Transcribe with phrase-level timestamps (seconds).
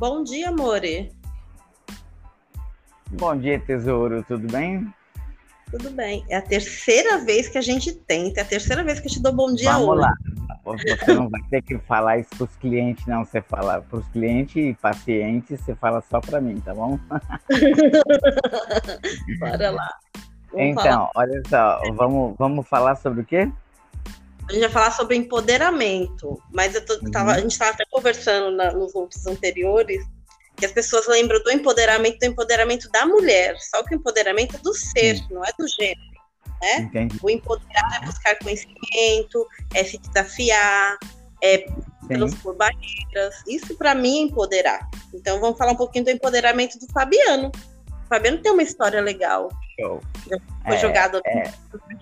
[0.00, 1.12] Bom dia, amore.
[3.10, 4.90] Bom dia, tesouro, tudo bem?
[5.70, 6.24] Tudo bem.
[6.30, 9.20] É a terceira vez que a gente tenta, é a terceira vez que eu te
[9.22, 10.00] dou bom dia Vamos hoje.
[10.00, 10.14] lá.
[10.64, 13.26] Você não vai ter que falar isso para os clientes, não.
[13.26, 16.98] Você fala para os clientes e pacientes, você fala só para mim, tá bom?
[19.38, 19.98] Bora lá.
[20.50, 21.10] Vamos então, falar.
[21.14, 23.52] olha só, vamos, vamos falar sobre o quê?
[24.50, 27.10] A gente vai falar sobre empoderamento, mas eu tô- Uhum.
[27.12, 30.04] tava- a gente estava até conversando na- nos outros anteriores
[30.56, 34.58] que as pessoas lembram do empoderamento, do empoderamento da mulher, só que o empoderamento é
[34.58, 36.00] do ser, não é do gênero.
[36.62, 36.80] É?
[36.80, 37.16] Entendi.
[37.22, 40.98] O empoderar é buscar conhecimento, é se desafiar,
[41.42, 42.08] é Sim.
[42.08, 43.36] transpor barreiras.
[43.46, 44.90] Isso para mim é empoderar.
[45.14, 47.52] Então vamos falar um pouquinho do empoderamento do Fabiano.
[48.04, 49.48] O Fabiano tem uma história legal.
[49.80, 50.00] Show.
[50.64, 51.20] Foi É, jogado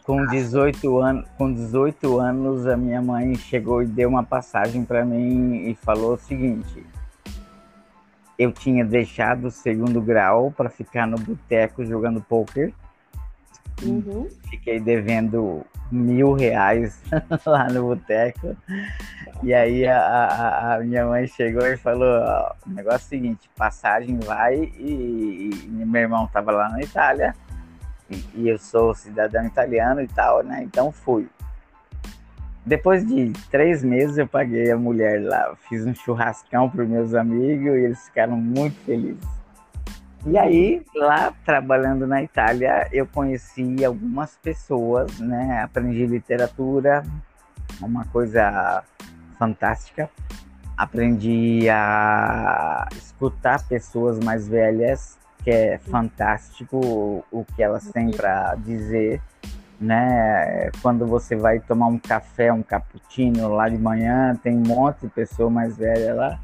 [0.04, 5.04] Com 18 anos, com 18 anos, a minha mãe chegou e deu uma passagem para
[5.04, 6.84] mim e falou o seguinte:
[8.38, 12.72] eu tinha deixado o segundo grau para ficar no boteco jogando poker.
[13.82, 14.28] Uhum.
[14.50, 17.00] Fiquei devendo mil reais
[17.46, 18.56] lá no boteco.
[19.42, 23.08] E aí a, a- a minha mãe chegou e falou: ó, o negócio é o
[23.08, 27.34] seguinte, passagem vai e, e meu irmão estava lá na Itália
[28.10, 30.62] e, eu sou cidadão italiano e tal, né?
[30.62, 31.28] Então fui.
[32.64, 37.66] Depois de três meses eu paguei a mulher lá, fiz um churrascão para meus amigos
[37.66, 39.38] e eles ficaram muito felizes.
[40.26, 45.62] E aí, lá trabalhando na Itália, eu conheci algumas pessoas, né?
[45.62, 47.02] Aprendi literatura,
[47.80, 48.82] uma coisa
[49.38, 50.10] fantástica.
[50.76, 55.17] Aprendi a escutar pessoas mais velhas,
[55.48, 59.18] que é fantástico o que elas têm para dizer,
[59.80, 60.70] né?
[60.82, 65.08] Quando você vai tomar um café, um cappuccino lá de manhã, tem um monte de
[65.08, 66.38] pessoa mais velha lá.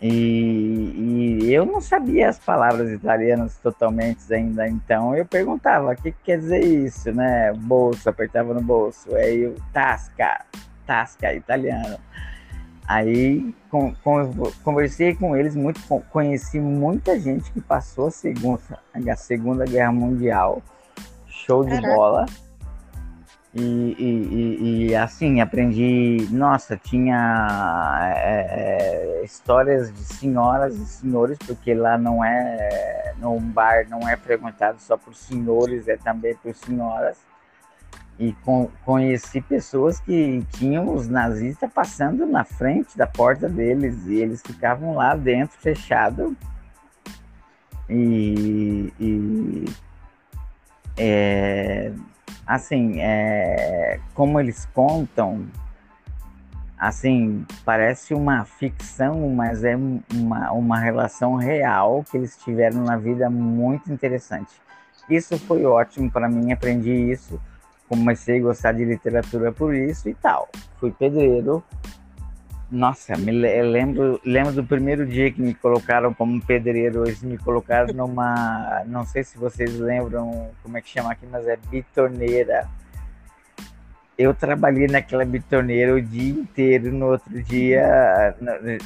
[0.00, 6.10] E, e eu não sabia as palavras italianas totalmente ainda, então eu perguntava o que,
[6.10, 7.52] que quer dizer isso, né?
[7.52, 10.46] Bolso, apertava no bolso, aí eu, tasca,
[10.86, 11.98] tasca, italiano.
[12.86, 14.32] Aí com, com-
[14.64, 18.60] conversei com eles, muito, con- conheci muita gente que passou a segunda,
[18.94, 20.60] a segunda Guerra Mundial,
[21.26, 21.94] show de Caraca.
[21.94, 22.26] bola.
[23.54, 26.26] E, e- e- e, assim, aprendi.
[26.30, 33.12] Nossa, tinha é, é, histórias de senhoras e senhores, porque lá não é.
[33.18, 37.18] No bar não é frequentado só por senhores, é também por senhoras.
[38.18, 44.14] E con- conheci pessoas que tinham os nazistas passando na frente da porta deles e
[44.14, 46.36] eles ficavam lá dentro, fechado.
[47.88, 48.92] E.
[49.00, 49.64] e
[50.96, 51.90] é,
[52.46, 55.46] assim, é, como eles contam,
[56.78, 62.96] assim, parece uma ficção, mas é um- uma, uma relação real que eles tiveram na
[62.96, 64.52] vida muito interessante.
[65.08, 67.40] Isso foi ótimo para mim, aprendi isso,
[67.96, 70.48] comecei a gostar de literatura por isso e tal.
[70.78, 71.62] Fui pedreiro.
[72.70, 77.92] Nossa, me lembro, lembro do primeiro dia que me colocaram como pedreiro, eles me colocaram
[77.92, 82.66] numa, não sei se vocês lembram como é que chama aqui, mas é bitoneira.
[84.16, 88.34] Eu trabalhei naquela bitoneira o dia inteiro, no outro dia,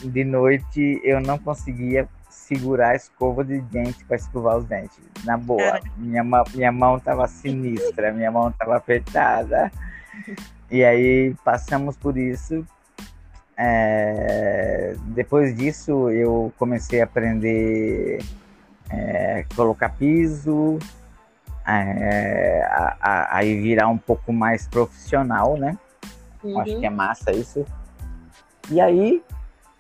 [0.03, 4.99] de noite, eu não conseguia segurar a escova de dente para escovar os dentes.
[5.25, 5.91] Na boa, Caraca.
[5.97, 9.71] minha, mão- minha mão estava sinistra, minha mão estava apertada.
[10.69, 12.67] E aí passamos por isso.
[13.57, 18.19] É, depois disso, eu comecei a aprender
[18.91, 20.81] é, colocar piso,
[21.65, 25.79] é, a, a, aí virar um pouco mais profissional, né?
[26.43, 26.59] Uhum.
[26.59, 27.65] Acho que é massa isso.
[28.69, 29.23] E aí,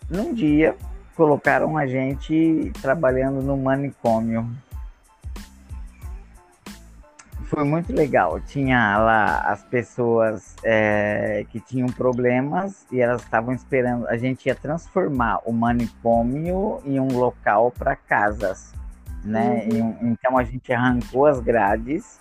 [0.09, 0.77] num dia,
[1.16, 4.49] colocaram a gente trabalhando no manicômio.
[7.47, 8.41] Foi muito legal.
[8.41, 14.06] Tinha lá as pessoas é, que tinham problemas e elas estavam esperando.
[14.08, 18.73] A gente ia transformar o manicômio em um local para casas,
[19.25, 19.67] né?
[19.73, 19.96] Uhum.
[20.02, 22.20] Um- então a gente arrancou as grades.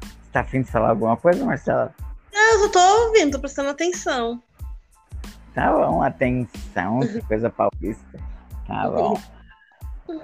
[0.00, 1.94] Você tá afim de falar alguma coisa, Marcela?
[2.34, 4.42] Ah, eu só tô ouvindo, tô prestando atenção.
[5.56, 8.18] Tá bom, atenção, que coisa paulista.
[8.66, 9.18] Tá bom.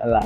[0.04, 0.20] Lá.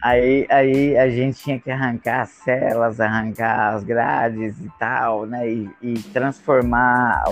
[0.00, 5.50] Aí, aí a gente tinha que arrancar as celas, arrancar as grades e tal, né?
[5.50, 7.24] E, e transformar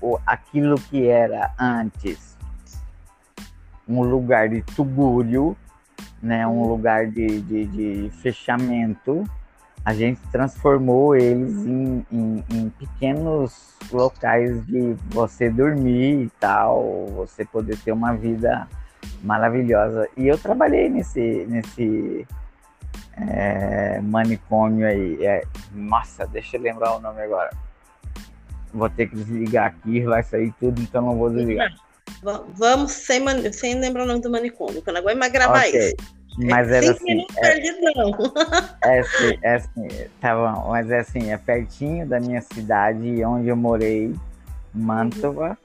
[0.00, 2.36] o, o- aquilo que era antes
[3.88, 5.56] um lugar de tugúrio,
[6.20, 6.44] né?
[6.44, 9.22] Um lugar de, de, de fechamento.
[9.84, 17.44] A gente transformou eles em, em, em pequenos locais de você dormir e tal, você
[17.44, 18.66] poder ter uma vida
[19.22, 20.08] maravilhosa.
[20.16, 22.26] E eu trabalhei nesse, nesse
[23.16, 25.24] é, manicômio aí.
[25.24, 25.42] É,
[25.72, 27.50] nossa, deixa eu lembrar o nome agora.
[28.72, 31.72] Vou ter que desligar aqui, vai sair tudo, então não vou desligar.
[32.54, 35.88] Vamos sem, sem lembrar o nome do manicômio, que eu não aguento mais gravar okay.
[35.88, 35.96] isso.
[36.38, 37.26] Mas é, era assim.
[37.36, 37.48] É,
[38.82, 39.88] é, assim, é assim,
[40.20, 44.14] tá bom, mas é assim, é pertinho da minha cidade onde eu morei,
[44.72, 45.56] Mantova,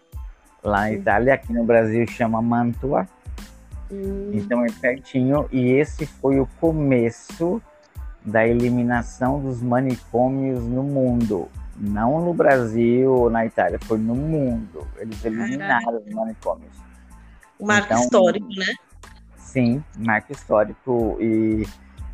[0.64, 3.08] lá na Itália, aqui no Brasil chama Mantua.
[3.92, 4.30] Hum.
[4.34, 7.60] Então é pertinho, e esse foi o começo
[8.24, 11.50] da eliminação dos manicômios no mundo.
[11.76, 14.86] Não no Brasil ou na Itália, foi no mundo.
[14.98, 16.04] Eles eliminaram Caraca.
[16.06, 16.74] os manicômios.
[17.58, 18.74] O marco então, histórico, né?
[19.50, 21.18] Sim, marco histórico.
[21.20, 21.66] E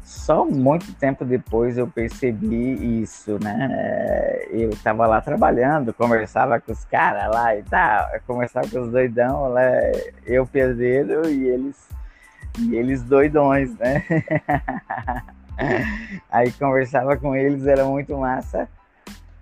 [0.02, 4.40] só muito tempo depois eu percebi isso, né?
[4.50, 9.54] Eu estava lá trabalhando, conversava com os caras lá e tal, conversava com os doidão,
[9.54, 9.92] né?
[10.26, 11.90] eu pedreiro e eles,
[12.58, 14.06] e eles doidões, né?
[16.32, 18.70] Aí conversava com eles, era muito massa.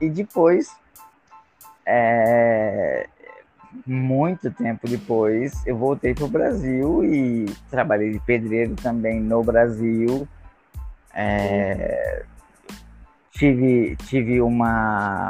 [0.02, 0.76] E depois,
[1.86, 3.08] é,
[3.86, 10.28] muito tempo depois, eu voltei para o Brasil e trabalhei de pedreiro também no Brasil.
[11.14, 12.24] É,
[13.32, 15.28] tive, tive uma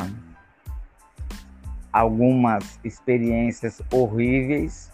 [1.92, 4.92] algumas experiências horríveis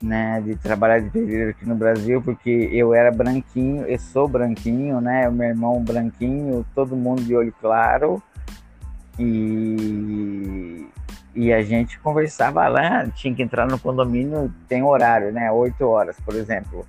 [0.00, 5.00] né, de trabalhar de pedreiro aqui no Brasil, porque eu era branquinho, eu sou branquinho,
[5.00, 8.22] né, o meu irmão branquinho, todo mundo de olho claro,
[9.18, 10.86] e,
[11.36, 15.52] e a gente conversava lá, tinha que entrar no condomínio, tem horário, né?
[15.52, 16.86] Oito horas, por exemplo.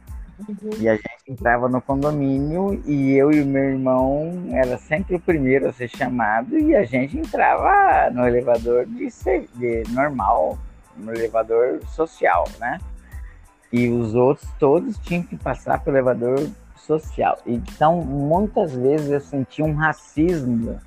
[0.48, 0.70] Uhum.
[0.80, 5.20] E a gente entrava no condomínio e eu e o meu irmão era sempre o
[5.20, 9.10] primeiro a ser chamado e a gente entrava no elevador de,
[9.56, 10.58] de normal,
[10.96, 12.78] no elevador social, né?
[13.74, 16.48] E os outros todos tinham que passar pelo elevador
[16.78, 17.38] social.
[17.46, 20.80] Então, muitas vezes eu senti um racismo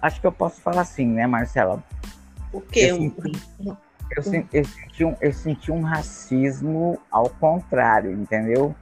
[0.00, 1.82] acho que eu posso falar assim, né, Marcela?
[2.52, 2.90] O quê?
[2.90, 3.76] Eu senti, eu,
[4.16, 4.22] eu,
[4.64, 8.74] senti um, eu senti um racismo ao contrário, entendeu?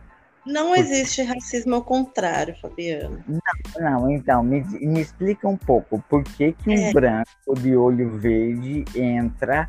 [0.46, 3.22] Não existe racismo ao contrário, Fabiano.
[3.28, 3.40] Não,
[3.78, 6.02] não então, me, me explica um pouco.
[6.08, 6.92] Por que, que um é.
[6.92, 9.68] branco de olho verde entra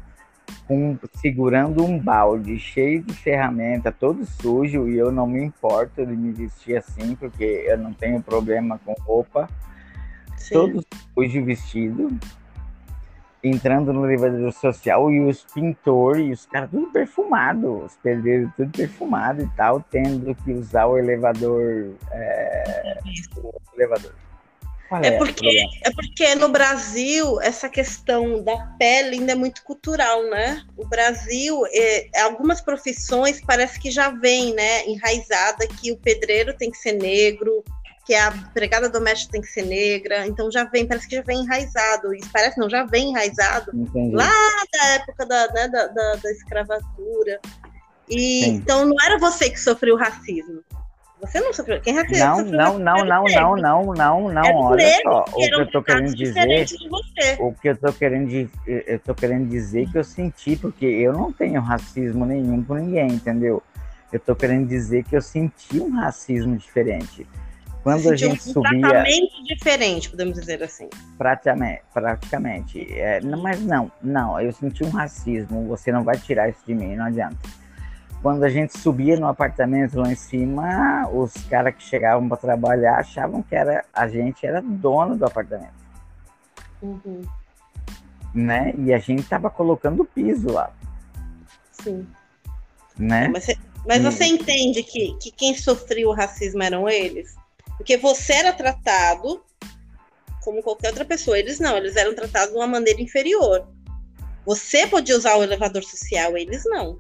[0.66, 6.16] com, segurando um balde cheio de ferramenta, todo sujo, e eu não me importo de
[6.16, 9.50] me vestir assim, porque eu não tenho problema com roupa
[10.40, 10.54] Sim.
[10.54, 12.18] todos hoje vestido,
[13.44, 18.72] entrando no elevador social e os pintores e os caras tudo perfumado, os pedreiros tudo
[18.72, 21.94] perfumado e tal, tendo que usar o elevador.
[22.12, 22.98] É,
[23.38, 24.14] o elevador.
[25.04, 30.24] É, é, porque, é porque no Brasil essa questão da pele ainda é muito cultural,
[30.32, 30.64] né?
[30.76, 36.72] O Brasil, é, algumas profissões parece que já vem, né, enraizada que o pedreiro tem
[36.72, 37.64] que ser negro,
[38.10, 41.42] que a empregada doméstica tem que ser negra, então já vem, parece que já vem
[41.42, 44.16] enraizado, isso parece não, já vem enraizado Entendi.
[44.16, 44.32] lá
[44.74, 47.40] da época da, né, da, da, da, escravatura.
[48.10, 48.56] E Sim.
[48.56, 50.64] então não era você que sofreu racismo.
[51.22, 51.80] Você não sofreu.
[51.82, 52.18] Quem racismo?
[52.18, 54.56] Não, não, não, não, não, não, não, não.
[54.56, 56.66] Olha só, o que eu tô querendo dizer.
[57.40, 61.32] O que eu tô querendo, eu tô querendo dizer que eu senti, porque eu não
[61.32, 63.62] tenho racismo nenhum com ninguém, entendeu?
[64.12, 67.28] Eu tô querendo dizer que eu senti um racismo diferente.
[67.84, 68.82] Quando a gente um subia.
[68.82, 70.90] Tratamento diferente, podemos dizer assim.
[71.18, 71.82] Praticamente.
[71.94, 72.94] praticamente.
[72.94, 75.68] É, mas não, não, eu senti um racismo.
[75.68, 77.38] Você não vai tirar isso de mim, não adianta.
[78.22, 83.00] Quando a gente subia no apartamento lá em cima, os caras que chegavam para trabalhar
[83.00, 85.80] achavam que era, a gente era dono do apartamento.
[86.82, 87.22] Uhum.
[88.36, 88.74] Né?
[88.78, 90.70] E a gente tava colocando o piso lá.
[91.72, 92.06] Sim.
[92.98, 93.30] Né?
[93.30, 93.58] Mas, você,
[93.88, 94.04] mas e...
[94.04, 97.36] você entende que, que quem sofreu o racismo eram eles?
[97.80, 99.42] Porque você era tratado
[100.44, 101.40] como qualquer outra pessoa.
[101.40, 103.66] Eles não, eles eram tratados de uma maneira inferior.
[104.46, 107.00] Você podia usar o elevador social, eles não.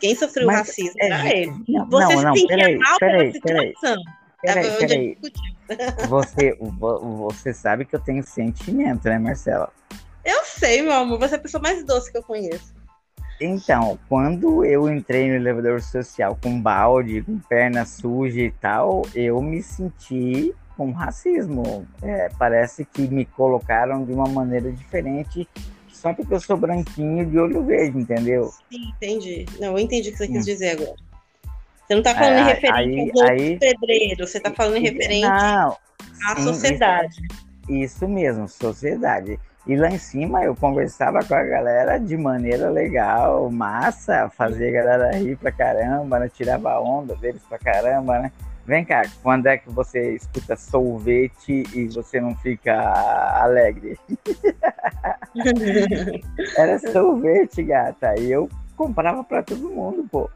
[0.00, 1.56] Quem sofreu Mas, racismo é, era eles.
[1.68, 4.02] Não, você não, se sentia peraí, mal peraí, pela situação.
[4.40, 5.18] Peraí, peraí.
[6.08, 9.72] Você, você sabe que eu tenho sentimento, né, Marcela?
[10.24, 11.18] Eu sei, meu amor.
[11.18, 12.72] Você é a pessoa mais doce que eu conheço.
[13.44, 19.42] Então, quando eu entrei no elevador social com balde, com perna suja e tal, eu
[19.42, 21.86] me senti com racismo.
[22.00, 25.48] É, parece que me colocaram de uma maneira diferente
[26.02, 28.50] só porque eu sou branquinho de olho verde, entendeu?
[28.70, 29.46] Sim, entendi.
[29.60, 30.96] Não, eu entendi o que você quis dizer agora.
[31.86, 35.28] Você não está falando é, em referência ao aí, pedreiro, você está falando em referência
[35.30, 35.76] não,
[36.26, 37.16] à sim, sociedade.
[37.68, 39.38] Isso, isso mesmo, sociedade.
[39.66, 44.72] E lá em cima eu conversava com a galera de maneira legal, massa, fazia a
[44.72, 46.28] galera rir pra caramba, né?
[46.28, 48.32] Tirava a onda deles pra caramba, né?
[48.66, 52.74] Vem cá, quando é que você escuta sorvete e você não fica
[53.40, 53.98] alegre?
[56.56, 58.14] Era sorvete, gata.
[58.18, 60.30] E eu comprava para todo mundo, pô.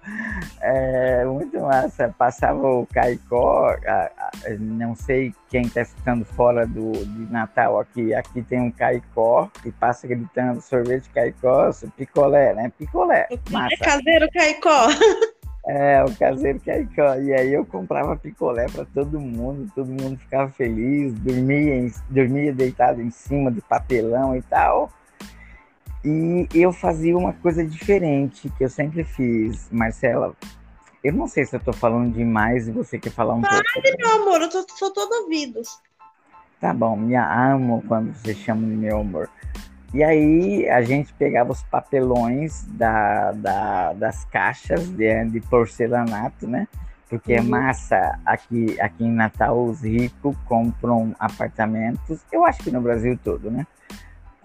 [0.61, 2.14] É, muito massa.
[2.16, 8.14] Passava o Caicó, a, a, não sei quem está escutando fora do, de Natal aqui,
[8.14, 12.73] aqui tem um Caicó e passa gritando sorvete Caicó, picolé, né?
[12.78, 13.28] Picolé.
[13.50, 13.75] Massa.
[13.75, 14.87] É caseiro Caicó.
[15.69, 17.16] É, o caseiro Caicó.
[17.16, 23.02] E aí eu comprava picolé para todo mundo, todo mundo ficava feliz, dormia, dormia deitado
[23.02, 24.93] em cima do papelão e tal.
[26.08, 30.36] E eu fazia uma coisa diferente que eu sempre fiz, Marcela.
[31.02, 33.88] Eu não sei se eu tô falando demais e você quer falar um Fale, pouco.
[33.98, 35.80] meu amor, eu tô, sou todo ouvidos.
[36.60, 39.28] Tá bom, me amo quando você chama de meu amor.
[39.92, 46.68] E aí a gente pegava os papelões da, da das caixas de, de, porcelanato, né?
[47.08, 47.46] Porque é uhum.
[47.46, 48.18] é massa.
[48.25, 53.66] Aqui, aqui em Natal, os ricos compram apartamentos, eu acho que no Brasil todo, né?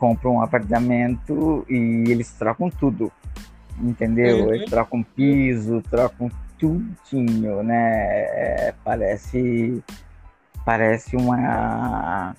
[0.01, 3.11] Compram um apartamento e eles trocam tudo,
[3.79, 4.45] entendeu?
[4.45, 4.53] Uhum.
[4.55, 8.01] Eles trocam piso, trocam tudinho, né?
[8.01, 9.83] É, parece,
[10.65, 12.35] parece uma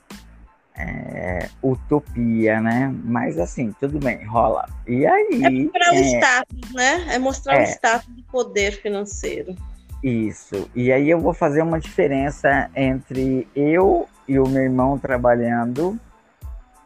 [0.76, 2.92] é, utopia, né?
[3.04, 4.68] Mas assim, tudo bem, rola.
[4.84, 5.44] E aí.
[5.44, 7.14] É mostrar é, o status, né?
[7.14, 9.54] É mostrar é, o status de poder financeiro.
[10.02, 10.68] Isso.
[10.74, 15.96] E aí eu vou fazer uma diferença entre eu e o meu irmão trabalhando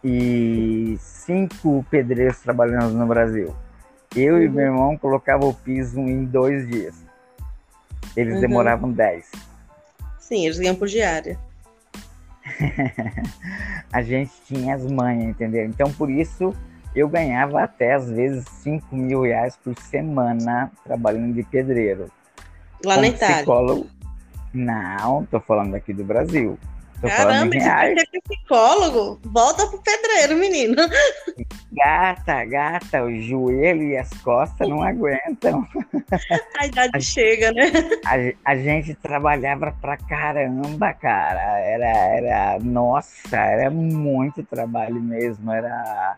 [0.08, 3.52] e cinco pedreiros trabalhando no Brasil.
[4.14, 4.42] Eu uhum.
[4.42, 6.94] e meu irmão colocava o piso em dois dias.
[8.16, 8.40] Eles uhum.
[8.40, 9.32] demoravam dez.
[10.20, 11.36] Sim, eles ganham por diária.
[13.92, 15.64] a gente tinha as manhas, entendeu?
[15.66, 16.54] Então por isso
[16.94, 22.08] eu ganhava até às vezes 5 mil reais por semana trabalhando de pedreiro.
[22.84, 23.36] Lá Como na Itália?
[23.38, 23.86] Psicólogo.
[24.54, 26.56] Não, tô falando aqui do Brasil.
[27.00, 29.20] Tô Caramba, você ser psicólogo?
[29.24, 30.74] Volta pro pedreiro, menino.
[31.72, 35.66] Gata, gata, o joelho e as costas não aguentam.
[36.58, 37.70] A idade a, chega, né?
[38.06, 41.58] A, a, gente trabalhava pra caramba, cara.
[41.60, 45.52] Era, era, nossa, era muito trabalho mesmo.
[45.52, 46.16] Era.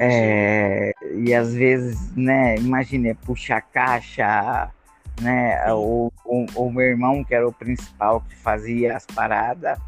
[0.00, 4.70] É, e às vezes, né, imagine, puxar caixa,
[5.20, 5.72] né?
[5.72, 9.78] O, o, o, meu irmão, que era o principal, que fazia as paradas,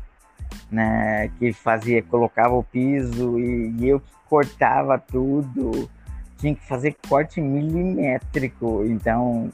[0.70, 1.28] né?
[1.38, 5.88] Que fazia, colocava o piso e, e eu que cortava tudo.
[6.38, 8.84] Tinha que fazer corte milimétrico.
[8.86, 9.50] Então,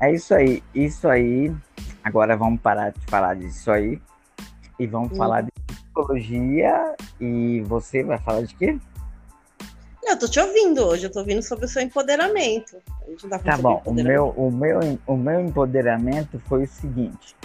[0.00, 0.62] é isso aí.
[0.74, 1.54] Isso aí.
[2.02, 4.00] Agora vamos parar de falar disso aí.
[4.78, 5.16] E vamos hum.
[5.16, 6.94] falar de psicologia.
[7.20, 8.78] E você vai falar de quê?
[10.02, 12.76] Eu tô te ouvindo hoje, eu tô ouvindo sobre o seu empoderamento.
[13.28, 17.36] Tá, tá bom, o meu, o, meu, o meu empoderamento foi o seguinte.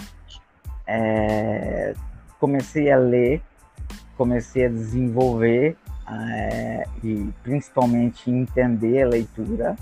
[0.86, 1.94] É,
[2.40, 3.42] comecei a ler,
[4.16, 5.76] comecei a desenvolver
[6.08, 9.76] é, e principalmente entender a leitura.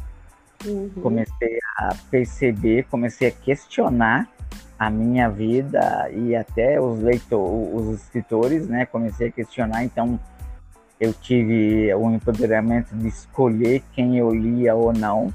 [0.64, 0.90] Uhum.
[1.02, 4.28] Comecei a perceber, comecei a questionar
[4.78, 8.87] a minha vida e até os leitores, os escritores, né?
[8.87, 10.19] Comecei a questionar, então
[11.01, 15.33] eu tive o empoderamento de escolher quem eu lia ou não.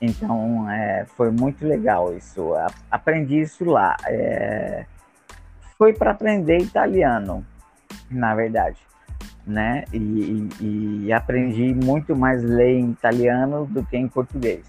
[0.00, 2.52] Então, é, foi muito legal isso.
[2.90, 3.96] Aprendi isso lá.
[4.06, 4.84] É,
[5.78, 7.44] foi para aprender italiano,
[8.10, 8.78] na verdade,
[9.46, 9.84] né?
[9.92, 14.66] E, e, e, aprendi muito mais ler em italiano do que em português.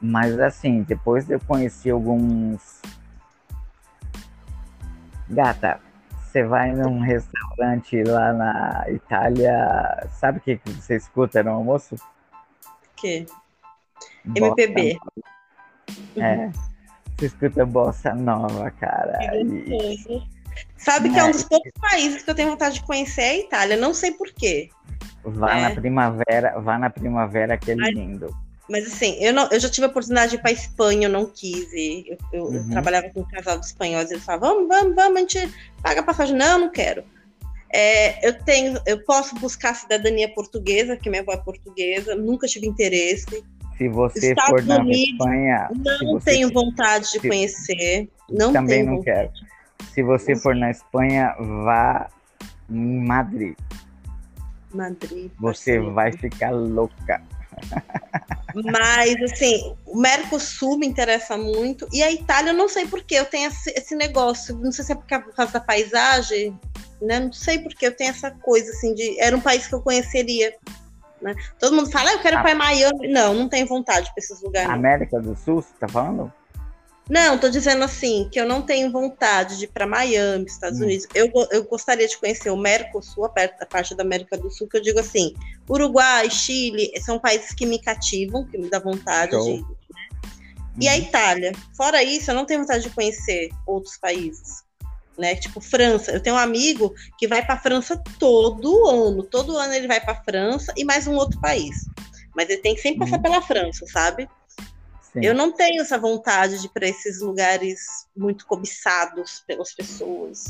[0.00, 2.80] Mas assim, depois eu conheci alguns.
[5.28, 5.80] Gata,
[6.36, 11.94] você vai num restaurante lá na Itália, sabe o que, que você escuta no almoço?
[11.94, 11.98] O
[12.94, 13.24] quê?
[14.34, 14.98] MPB.
[16.18, 16.50] É.
[17.16, 19.18] Você escuta bossa nova, cara.
[19.34, 20.22] E...
[20.76, 23.38] Sabe que é um dos poucos países que eu tenho vontade de conhecer é a
[23.38, 24.68] Itália, não sei porquê.
[25.24, 25.62] Vá é.
[25.62, 28.28] na primavera, vá na primavera que é lindo.
[28.68, 31.26] Mas assim, eu, não, eu já tive a oportunidade de ir para Espanha, eu não
[31.26, 32.06] quis ir.
[32.08, 32.54] Eu, eu, uhum.
[32.56, 36.00] eu, trabalhava com um casal de espanhóis, eles falavam, vamos, vamos, vamos, a gente paga
[36.00, 36.36] a passagem.
[36.36, 37.04] Não, não quero.
[37.72, 42.66] É, eu tenho, eu posso buscar cidadania portuguesa, que minha avó é portuguesa, nunca tive
[42.66, 43.44] interesse.
[43.76, 45.68] Se você Estados for na Unidos, Espanha.
[46.02, 48.08] Não tenho vontade de conhecer.
[48.30, 49.30] Não também não vontade.
[49.32, 49.86] quero.
[49.92, 52.08] Se você for na Espanha, vá
[52.70, 53.54] em Madrid.
[54.72, 55.30] Madrid.
[55.38, 57.22] Você vai ficar louca.
[58.64, 61.86] Mas, assim, o Mercosul me interessa muito.
[61.92, 64.56] E a Itália, eu não sei porquê, eu tenho esse, negócio.
[64.56, 66.58] Não sei se é por causa da paisagem.
[67.00, 67.20] né?
[67.20, 69.20] Não sei porque eu tenho essa coisa assim de.
[69.20, 70.54] Era um país que eu conheceria.
[71.20, 71.34] Né?
[71.58, 72.40] Todo mundo fala, ah, eu quero ah.
[72.40, 73.08] ir para Miami.
[73.08, 74.70] Não, não tenho vontade para esses lugares.
[74.70, 76.32] América do Sul, você tá falando?
[77.08, 80.84] Não, tô dizendo assim, que eu não tenho vontade de ir para Miami, Estados hum.
[80.84, 81.06] Unidos.
[81.14, 83.28] Eu, eu gostaria de conhecer o Mercosul, a
[83.66, 85.32] parte da América do Sul, que eu digo assim,
[85.68, 89.44] Uruguai, Chile, são países que me cativam, que me dá vontade Show.
[89.44, 89.60] de.
[89.60, 90.08] Né?
[90.80, 90.98] E a uhum.
[90.98, 91.52] Itália.
[91.76, 94.66] Fora isso, eu não tenho vontade de conhecer outros países
[95.18, 95.34] né?
[95.34, 96.12] Tipo França.
[96.12, 99.22] Eu tenho um amigo que vai para França todo ano.
[99.22, 101.88] Todo ano ele vai para França e mais um outro país.
[102.34, 103.22] Mas ele tem que sempre passar uhum.
[103.22, 104.28] pela França, sabe?
[105.16, 105.24] Sim.
[105.24, 110.44] Eu não tenho essa vontade de ir para esses lugares muito cobiçados pelas pessoas.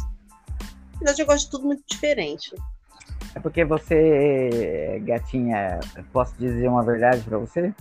[0.94, 2.52] Na verdade, eu gosto de tudo muito diferente.
[3.32, 5.78] É porque você, gatinha,
[6.12, 7.72] posso dizer uma verdade para você?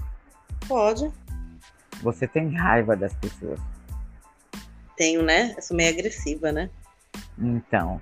[0.67, 1.11] Pode.
[2.03, 3.59] Você tem raiva das pessoas.
[4.95, 5.55] Tenho, né?
[5.57, 6.69] Eu sou meio agressiva, né?
[7.39, 7.99] Então,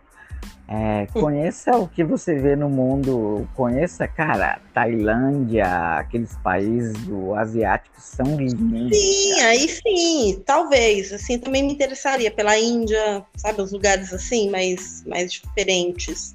[0.67, 8.03] é, conheça o que você vê no mundo, conheça, cara, Tailândia, aqueles países do asiáticos
[8.03, 8.97] são lindos.
[8.97, 9.49] Sim, cara.
[9.49, 15.33] aí sim, talvez, assim, também me interessaria pela Índia, sabe, os lugares assim, mais, mais
[15.33, 16.33] diferentes,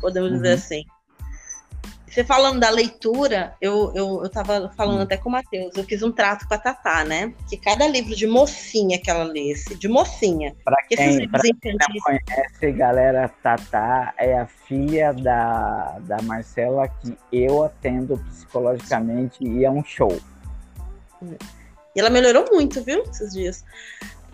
[0.00, 0.36] podemos uhum.
[0.36, 0.84] dizer assim.
[2.18, 6.02] Você falando da leitura, eu, eu, eu tava falando até com o Matheus, eu fiz
[6.02, 7.32] um trato com a Tatá, né?
[7.48, 10.52] Que cada livro de mocinha que ela lesse, de mocinha.
[10.64, 17.16] Pra quem, pra quem não conhece, galera, Tatá é a filha da, da Marcela que
[17.30, 20.20] eu atendo psicologicamente e é um show.
[21.22, 23.64] E ela melhorou muito, viu, esses dias.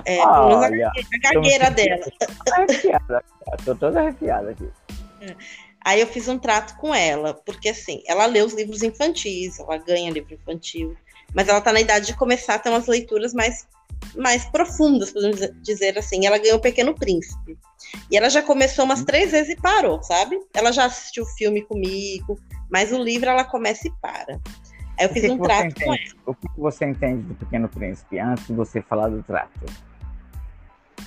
[0.06, 2.06] É, Olha, a gagueira dela.
[2.50, 3.24] Arrepiada,
[3.62, 4.70] tô toda arrepiada aqui.
[5.20, 5.36] É.
[5.84, 9.76] Aí eu fiz um trato com ela, porque assim, ela lê os livros infantis, ela
[9.76, 10.96] ganha livro infantil,
[11.34, 13.68] mas ela está na idade de começar a ter umas leituras mais,
[14.16, 16.24] mais profundas, podemos dizer assim.
[16.24, 17.58] Ela ganhou o Pequeno Príncipe.
[18.10, 20.40] E ela já começou umas três vezes e parou, sabe?
[20.54, 22.38] Ela já assistiu o filme comigo,
[22.70, 24.40] mas o livro ela começa e para.
[24.98, 26.02] Aí eu fiz um trato com ela.
[26.24, 29.66] O que você entende do Pequeno Príncipe, antes de você falar do trato?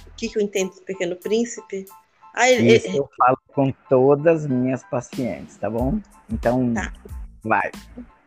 [0.06, 1.86] O que, que eu entendo do Pequeno Príncipe?
[2.46, 6.00] Isso eu falo com todas as minhas pacientes, tá bom?
[6.30, 6.94] Então, tá.
[7.44, 7.72] vai.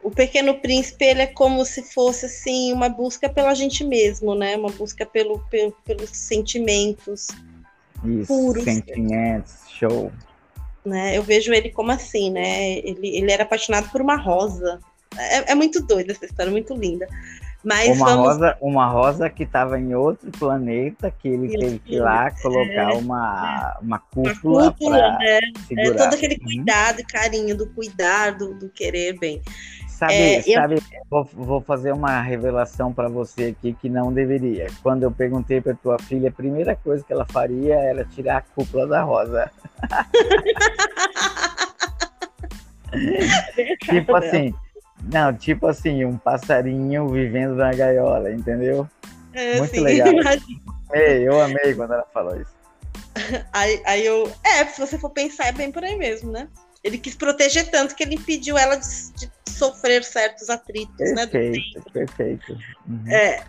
[0.02, 4.56] O Pequeno Príncipe, ele é como se fosse, assim, uma busca pela gente mesmo, né?
[4.56, 7.28] Uma busca pelo, pelo pelos sentimentos
[8.04, 8.64] Isso, puros.
[8.64, 10.10] sentimentos, show.
[10.84, 11.16] Né?
[11.16, 12.78] Eu vejo ele como assim, né?
[12.78, 14.80] Ele, ele era apaixonado por uma rosa.
[15.16, 17.06] É, é muito doida essa história, muito linda.
[17.62, 18.26] Mas uma, vamos...
[18.26, 22.92] rosa, uma rosa que estava em outro planeta, que ele teve que ir lá colocar
[22.92, 24.62] é, uma, uma cúpula.
[24.62, 25.40] Uma cúpula, né?
[25.76, 26.44] É todo aquele uhum.
[26.44, 29.42] cuidado, carinho do cuidar, do, do querer bem.
[29.86, 30.80] Sabe, é, sabe eu...
[31.10, 34.68] vou, vou, fazer uma revelação para você aqui que não deveria.
[34.82, 38.40] Quando eu perguntei para tua filha, a primeira coisa que ela faria era tirar a
[38.40, 39.50] cúpula da rosa.
[43.84, 44.54] tipo assim,
[45.12, 48.88] não, tipo assim, um passarinho vivendo na gaiola, entendeu?
[49.32, 50.08] É, Muito sim, legal.
[50.92, 52.60] Eu amei quando ela falou isso.
[53.52, 54.30] Aí, aí eu.
[54.44, 56.48] É, se você for pensar, é bem por aí mesmo, né?
[56.82, 61.84] Ele quis proteger tanto que ele impediu ela de, de sofrer certos atritos, perfeito, né?
[61.92, 62.58] Perfeito.
[62.88, 63.10] Uhum.
[63.10, 63.44] É,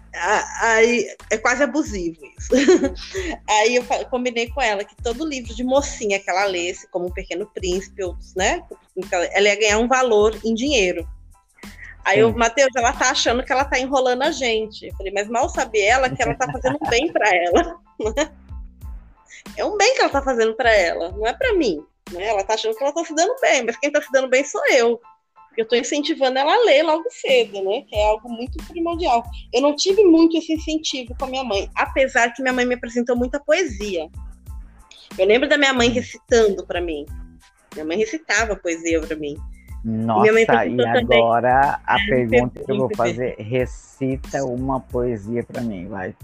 [0.59, 2.49] aí é quase abusivo isso.
[3.47, 7.13] aí eu combinei com ela que todo livro de mocinha que ela lesse, como O
[7.13, 8.61] Pequeno Príncipe, outros, né?
[9.31, 11.07] Ela ia ganhar um valor em dinheiro.
[12.03, 14.87] Aí o Matheus, ela tá achando que ela tá enrolando a gente.
[14.87, 17.79] Eu falei, mas mal sabe ela que ela tá fazendo bem para ela.
[19.55, 21.83] é um bem que ela tá fazendo para ela, não é para mim.
[22.11, 22.27] Né?
[22.27, 24.43] Ela tá achando que ela tá se dando bem, mas quem tá se dando bem
[24.43, 24.99] sou eu.
[25.57, 27.81] Eu tô incentivando ela a ler logo cedo, né?
[27.81, 29.23] Que é algo muito primordial.
[29.53, 32.75] Eu não tive muito esse incentivo com a minha mãe, apesar que minha mãe me
[32.75, 34.09] apresentou muita poesia.
[35.17, 37.05] Eu lembro da minha mãe recitando para mim.
[37.73, 39.35] Minha mãe recitava poesia para mim.
[39.83, 46.15] Nossa, e agora a pergunta que eu vou fazer, recita uma poesia para mim, vai.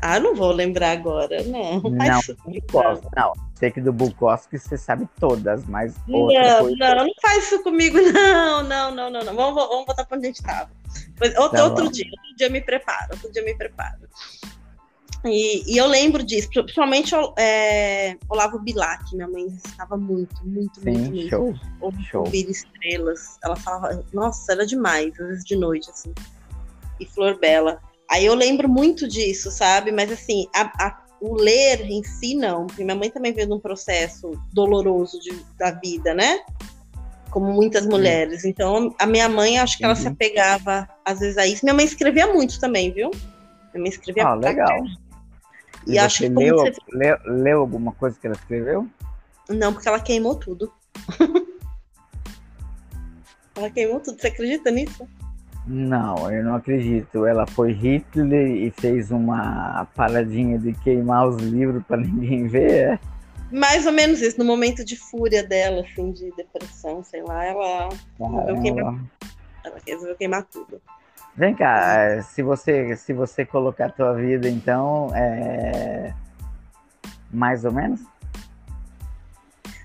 [0.00, 1.80] Ah, não vou lembrar agora, não.
[1.80, 3.32] Não, Bukowski, não.
[3.54, 8.62] Sei que do Bukowski você sabe todas, mas Não, não, não faz isso comigo, não,
[8.62, 9.34] não, não, não, não.
[9.34, 10.70] Vamos, vamos voltar para onde a gente estava.
[11.38, 14.00] Outro, tá outro dia, outro dia eu me preparo, outro dia eu me preparo.
[15.24, 20.90] E, e, eu lembro disso, principalmente é, Olavo Bilac, minha mãe estava muito, muito, Sim,
[20.90, 21.60] muito, show, muito.
[21.80, 22.24] Ouvir, show.
[22.30, 23.38] estrelas.
[23.42, 26.12] Ela falava, nossa, era demais, às vezes de noite, assim.
[27.00, 27.80] E Flor Bela.
[28.10, 29.90] Aí eu lembro muito disso, sabe?
[29.90, 32.66] Mas assim, a, a, o ler em si, não.
[32.66, 36.40] Porque minha mãe também veio de um processo doloroso de, da vida, né?
[37.30, 38.44] Como muitas mulheres.
[38.44, 40.12] Então, a minha mãe, acho que ela se uhum.
[40.12, 41.64] apegava, às vezes, a isso.
[41.64, 43.10] Minha mãe escrevia muito também, viu?
[43.74, 44.84] Minha mãe escrevia ah, legal.
[45.86, 46.74] E, e acho que leu, você...
[46.92, 48.88] leu, leu, alguma coisa que ela escreveu?
[49.48, 50.72] Não, porque ela queimou tudo.
[53.56, 54.20] ela queimou tudo.
[54.20, 55.08] Você acredita nisso?
[55.66, 57.26] Não, eu não acredito.
[57.26, 62.92] Ela foi Hitler e fez uma paradinha de queimar os livros para ninguém ver.
[62.92, 62.98] É?
[63.50, 67.88] Mais ou menos isso, no momento de fúria dela, assim, de depressão, sei lá, ela,
[68.18, 69.04] resolveu, queimar,
[69.64, 70.80] ela resolveu queimar tudo.
[71.36, 76.14] Vem cá, é, se você, se você colocar a tua vida, então, é...
[77.32, 78.00] mais ou menos?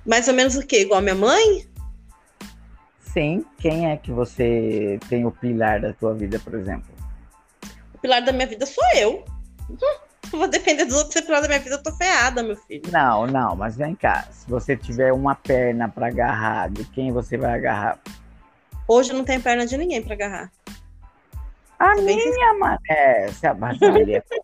[0.06, 0.82] Mais ou menos o quê?
[0.82, 1.68] Igual a minha mãe?
[3.00, 3.44] Sim.
[3.58, 6.90] Quem é que você tem o pilar da tua vida, por exemplo?
[7.96, 9.26] O pilar da minha vida sou eu.
[10.32, 12.84] vou depender dos outros ser pilar da minha vida, eu tô ferrada, meu filho.
[12.92, 14.28] Não, não, mas vem cá.
[14.32, 18.00] Se você tiver uma perna para agarrar, de quem você vai agarrar?
[18.88, 20.52] Hoje não tem perna de ninguém para agarrar.
[21.80, 24.42] A minha, mané, se abaixaria é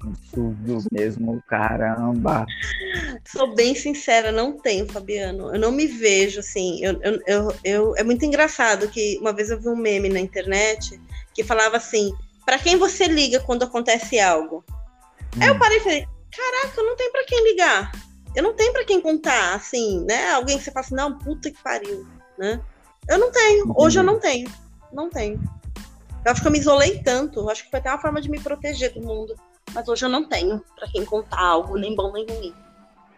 [0.00, 2.46] absurdo mesmo, caramba.
[3.26, 5.54] Sou bem sincera, não tenho, Fabiano.
[5.54, 6.82] Eu não me vejo assim.
[6.82, 10.18] Eu, eu, eu, eu, é muito engraçado que uma vez eu vi um meme na
[10.18, 10.98] internet
[11.34, 12.10] que falava assim:
[12.46, 14.64] para quem você liga quando acontece algo?
[15.36, 15.42] Hum.
[15.42, 15.58] Aí eu hum.
[15.58, 17.92] parei e falei: caraca, eu não tenho para quem ligar.
[18.34, 20.30] Eu não tenho para quem contar, assim, né?
[20.30, 22.06] Alguém que você fala assim: não, puta que pariu,
[22.38, 22.58] né?
[23.06, 23.74] Eu não tenho.
[23.76, 24.50] Hoje eu não tenho.
[24.90, 25.38] Não tenho.
[26.24, 27.40] Eu acho que eu me isolei tanto.
[27.40, 29.34] Eu acho que foi até uma forma de me proteger do mundo.
[29.72, 32.54] Mas hoje eu não tenho para quem contar algo, nem bom nem ruim.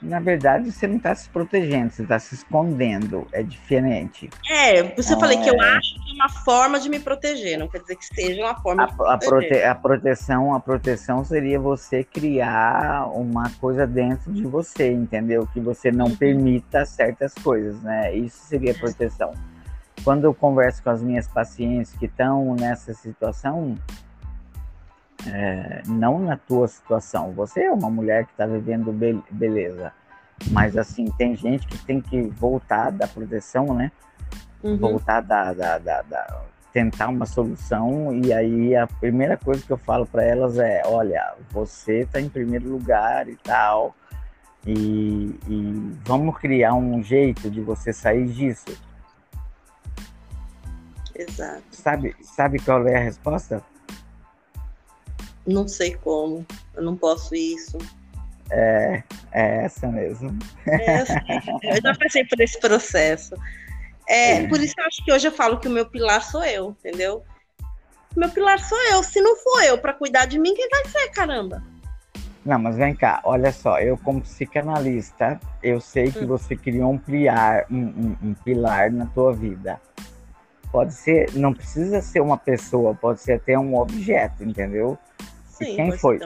[0.02, 3.26] Na verdade, você não está se protegendo, você está se escondendo.
[3.32, 4.30] É diferente.
[4.48, 5.76] É, por isso eu falei que eu é.
[5.76, 8.84] acho que é uma forma de me proteger, não quer dizer que seja uma forma
[8.84, 14.42] a, de a, prote a proteção, a proteção seria você criar uma coisa dentro de
[14.42, 15.46] você, entendeu?
[15.52, 16.16] Que você não uhum.
[16.16, 18.14] permita certas coisas, né?
[18.14, 19.34] Isso seria proteção
[20.04, 23.76] quando eu converso com as minhas pacientes que estão nessa situação,
[25.26, 29.92] é, não na tua situação, você é uma mulher que está vivendo be beleza,
[30.50, 33.92] mas assim, tem gente que tem que voltar da proteção, né?
[34.62, 34.76] Uhum.
[34.78, 39.76] Voltar da, da, da, da, tentar uma solução, e aí a primeira coisa que eu
[39.76, 43.94] falo para elas é: olha, você está em primeiro lugar e tal,
[44.66, 48.89] e, e vamos criar um jeito de você sair disso
[51.20, 51.62] Exato.
[51.70, 53.62] Sabe, sabe qual é a resposta?
[55.46, 56.46] Não sei como.
[56.74, 57.76] Eu não posso isso.
[58.50, 59.02] É,
[59.32, 60.36] é essa mesmo.
[60.66, 61.06] É, eu,
[61.74, 63.34] eu já passei por esse processo.
[64.08, 66.42] É, é, Por isso eu acho que hoje eu falo que o meu pilar sou
[66.42, 67.22] eu, entendeu?
[68.16, 69.02] meu pilar sou eu.
[69.02, 71.62] Se não for eu para cuidar de mim, quem vai ser, caramba?
[72.44, 76.26] Não, mas vem cá, olha só, eu como psicanalista, eu sei que hum.
[76.26, 79.78] você criou um pilar, um, um, um pilar na tua vida.
[80.72, 84.96] Pode ser, não precisa ser uma pessoa, pode ser até um objeto, entendeu?
[85.48, 86.20] Sim, e quem foi?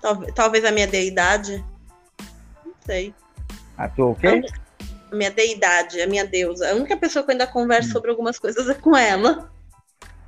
[0.00, 1.62] Talvez, talvez a minha deidade.
[2.64, 3.14] Não sei.
[3.76, 4.42] A tua o quê?
[5.10, 6.70] A minha deidade, a minha deusa.
[6.70, 7.92] A única pessoa que eu ainda converso hum.
[7.92, 9.50] sobre algumas coisas é com ela.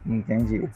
[0.06, 0.68] Entendi.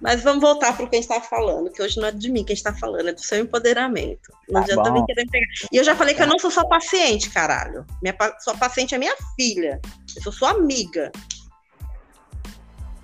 [0.00, 2.30] Mas vamos voltar para o que a gente está falando, que hoje não é de
[2.30, 4.32] mim que a gente está falando, é do seu empoderamento.
[4.48, 5.46] Não tá adianta vir querer pegar.
[5.72, 7.84] E eu já falei que eu não sou sua paciente, caralho.
[8.02, 9.80] Minha, sua paciente é minha filha.
[10.14, 11.10] Eu sou sua amiga.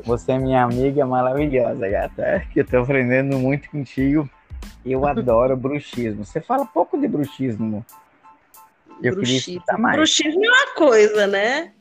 [0.05, 2.47] Você é minha amiga maravilhosa, gata.
[2.53, 4.29] Que eu tô aprendendo muito contigo.
[4.85, 6.25] Eu adoro bruxismo.
[6.25, 7.85] Você fala pouco de bruxismo.
[9.03, 9.63] Eu bruxismo.
[9.79, 9.97] mais.
[9.97, 11.73] Bruxismo é uma coisa, né?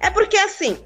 [0.00, 0.84] É porque assim,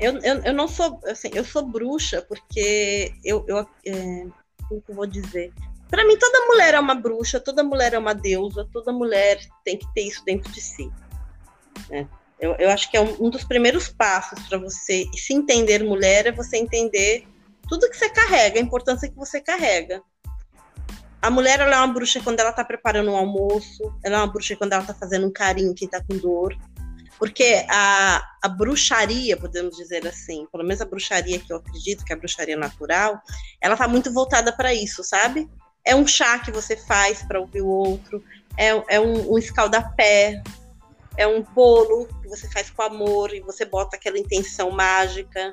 [0.00, 4.26] eu, eu, eu não sou, assim, eu sou bruxa porque eu, eu é,
[4.68, 5.52] como que eu vou dizer?
[5.88, 9.78] Para mim, toda mulher é uma bruxa, toda mulher é uma deusa, toda mulher tem
[9.78, 10.90] que ter isso dentro de si.
[11.88, 12.06] Né?
[12.38, 16.26] Eu, eu acho que é um, um dos primeiros passos para você se entender mulher
[16.26, 17.26] é você entender
[17.68, 20.02] tudo que você carrega, a importância que você carrega.
[21.20, 24.32] A mulher ela é uma bruxa quando ela está preparando um almoço, ela é uma
[24.32, 26.56] bruxa quando ela está fazendo um carinho quem está com dor.
[27.18, 32.12] Porque a, a bruxaria, podemos dizer assim, pelo menos a bruxaria que eu acredito, que
[32.12, 33.20] é a bruxaria natural,
[33.60, 35.50] ela está muito voltada para isso, sabe?
[35.84, 38.22] É um chá que você faz para ouvir o outro,
[38.56, 40.42] é, é um, um escaldapé,
[41.16, 45.52] é um bolo que você faz com amor e você bota aquela intenção mágica.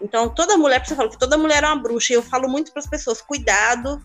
[0.00, 2.70] Então, toda mulher, você falou que toda mulher é uma bruxa, e eu falo muito
[2.70, 4.00] para as pessoas: cuidado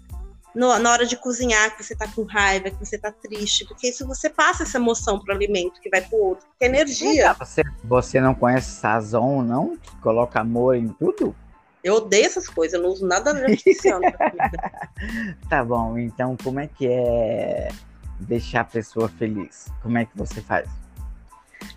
[0.56, 3.88] no, na hora de cozinhar, que você tá com raiva, que você tá triste, porque
[3.88, 7.34] isso você passa essa emoção pro alimento que vai pro outro, que é energia.
[7.34, 9.78] Você, você não conhece Sazon, não?
[9.78, 11.36] Que coloca amor em tudo?
[11.84, 14.00] Eu odeio essas coisas, eu não uso nada artificial.
[15.50, 17.70] tá bom, então como é que é
[18.20, 19.68] deixar a pessoa feliz?
[19.82, 20.70] Como é que você faz?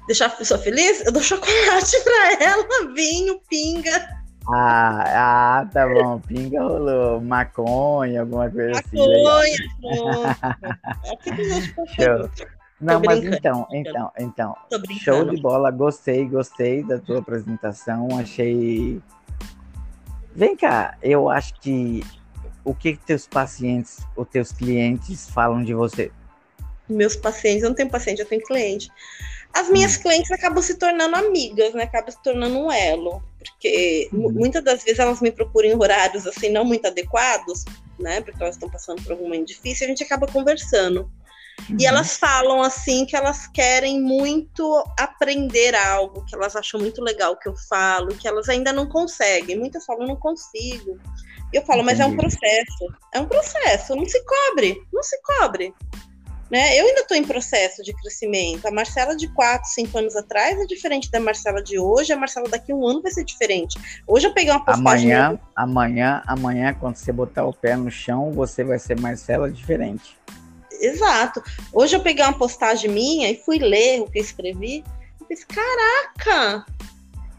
[0.06, 1.04] Deixar a pessoa feliz?
[1.04, 4.25] Eu dou chocolate pra ela, vinho, pinga.
[4.48, 6.20] Ah, ah, tá bom.
[6.20, 7.20] Pinga rolou.
[7.20, 9.22] Maconha, alguma coisa Maconha, assim.
[9.24, 9.56] Maconha,
[11.96, 12.30] Show.
[12.80, 14.56] Não, mas então, então, então.
[15.00, 19.00] Show de bola, gostei, gostei da tua apresentação, achei.
[20.34, 22.04] Vem cá, eu acho que
[22.62, 26.12] o que, que teus pacientes, os teus clientes falam de você?
[26.88, 28.90] Meus pacientes, eu não tenho paciente, eu tenho cliente.
[29.52, 30.02] As minhas hum.
[30.02, 31.84] clientes acabam se tornando amigas, né?
[31.84, 34.30] Acabam se tornando um elo, porque hum.
[34.32, 37.64] muitas das vezes elas me procuram em horários assim não muito adequados,
[37.98, 38.20] né?
[38.20, 41.10] Porque elas estão passando por algum momento difícil, a gente acaba conversando.
[41.70, 41.76] Uhum.
[41.80, 47.32] E elas falam assim que elas querem muito aprender algo, que elas acham muito legal
[47.32, 49.58] o que eu falo, que elas ainda não conseguem.
[49.58, 50.98] Muitas falam, não consigo.
[51.52, 52.86] E eu falo, mas é um processo.
[53.12, 55.74] É um processo, não se cobre, não se cobre.
[56.50, 56.78] Né?
[56.78, 58.66] Eu ainda estou em processo de crescimento.
[58.66, 62.12] A Marcela de 4, 5 anos atrás é diferente da Marcela de hoje.
[62.12, 63.76] A Marcela daqui a um ano vai ser diferente.
[64.06, 65.12] Hoje eu peguei uma postagem.
[65.12, 70.16] Amanhã, amanhã, amanhã, quando você botar o pé no chão, você vai ser Marcela diferente.
[70.80, 71.42] Exato.
[71.72, 74.84] Hoje eu peguei uma postagem minha e fui ler o que eu escrevi.
[75.20, 76.64] Eu pensei, caraca!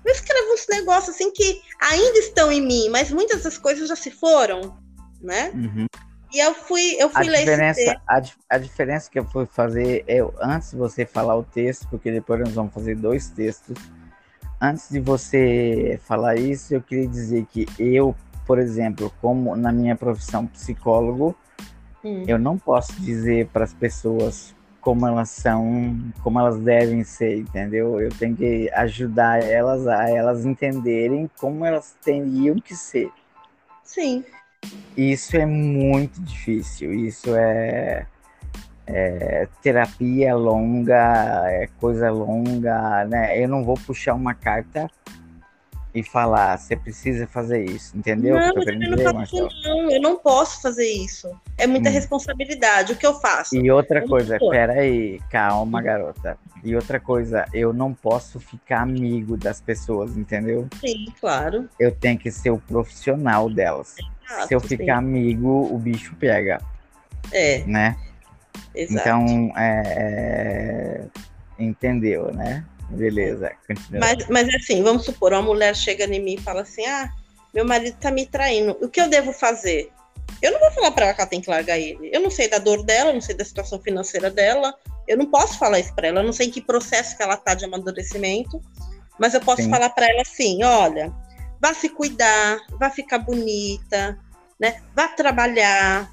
[0.03, 3.95] Eu escrevo uns negócios assim que ainda estão em mim, mas muitas das coisas já
[3.95, 4.77] se foram,
[5.21, 5.51] né?
[5.53, 5.85] Uhum.
[6.33, 9.45] E eu fui, eu fui a ler diferença, esse a, a, diferença que eu fui
[9.45, 13.77] fazer é antes de você falar o texto, porque depois nós vamos fazer dois textos.
[14.59, 19.95] Antes de você falar isso, eu queria dizer que eu, por exemplo, como na minha
[19.95, 21.35] profissão psicólogo,
[22.03, 22.23] Hum.
[22.27, 27.99] Eu não posso dizer para as pessoas como elas são, como elas devem ser, entendeu?
[27.99, 33.11] Eu tenho que ajudar elas a elas entenderem como elas teriam que ser.
[33.83, 34.23] Sim.
[34.95, 36.93] Isso é muito difícil.
[36.93, 38.05] Isso é,
[38.85, 43.41] é terapia longa, é coisa longa, né?
[43.41, 44.89] Eu não vou puxar uma carta
[45.97, 48.35] e falar, você precisa fazer isso, entendeu?
[48.35, 51.27] Não, eu não faço não, eu não posso fazer isso.
[51.57, 51.93] É muita hum.
[51.93, 52.93] responsabilidade.
[52.93, 53.55] O que eu faço?
[53.55, 56.37] E outra eu coisa, peraí, calma, garota.
[56.63, 60.67] E outra coisa, eu não posso ficar amigo das pessoas, entendeu?
[60.79, 61.67] Sim, claro.
[61.79, 63.95] Eu tenho que ser o profissional delas.
[64.23, 64.91] Exato, Se eu ficar sim.
[64.91, 66.61] amigo, o bicho pega.
[67.31, 67.63] É.
[67.65, 67.97] Né?
[68.75, 69.01] Exato.
[69.01, 71.07] Então, é,
[71.57, 71.63] é...
[71.63, 72.63] entendeu, né?
[72.89, 73.99] Beleza, continua.
[73.99, 77.11] Mas, mas assim, vamos supor, uma mulher chega em mim e fala assim: ah,
[77.53, 79.91] meu marido tá me traindo, o que eu devo fazer?
[80.41, 82.09] Eu não vou falar para ela que ela tem que largar ele.
[82.13, 84.73] Eu não sei da dor dela, eu não sei da situação financeira dela.
[85.07, 86.19] Eu não posso falar isso para ela.
[86.19, 88.61] Eu não sei em que processo que ela tá de amadurecimento.
[89.17, 89.69] Mas eu posso Sim.
[89.69, 91.11] falar para ela assim: olha,
[91.59, 94.19] vá se cuidar, vá ficar bonita,
[94.59, 94.81] né?
[94.95, 96.11] Vá trabalhar,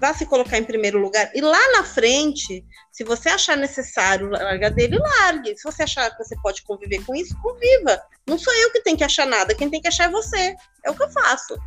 [0.00, 1.30] vá se colocar em primeiro lugar.
[1.34, 5.56] E lá na frente, se você achar necessário largar dele, largue.
[5.56, 8.00] Se você achar que você pode conviver com isso, conviva.
[8.26, 10.54] Não sou eu que tenho que achar nada, quem tem que achar é você.
[10.84, 11.58] É o que eu faço.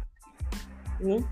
[1.02, 1.24] Hum?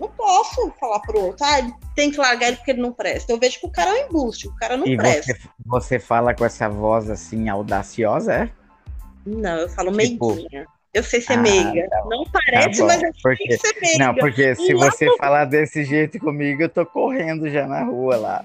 [0.00, 3.32] Não posso falar pro outro, ah, ele tem que largar ele porque ele não presta.
[3.32, 5.34] Eu vejo que o cara é um embuste, o cara não e presta.
[5.34, 8.50] Você, você fala com essa voz assim audaciosa, é?
[9.26, 10.66] Não, eu falo tipo, meiguinha.
[10.94, 11.88] Eu sei ser ah, meiga.
[11.90, 13.98] Tá não parece, tá mas eu porque, sei ser meiga.
[13.98, 18.44] Não, porque se você falar desse jeito comigo, eu tô correndo já na rua lá.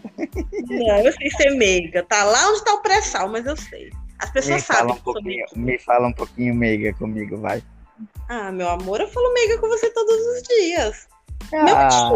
[0.67, 2.03] Não, eu sei ser meiga.
[2.03, 3.91] Tá lá onde tá o pré-sal, mas eu sei.
[4.17, 5.45] As pessoas me sabem um que eu sou meiga.
[5.55, 7.61] Me fala um pouquinho meiga comigo, vai.
[8.27, 11.07] Ah, meu amor, eu falo meiga com você todos os dias.
[11.53, 11.75] Ah, meu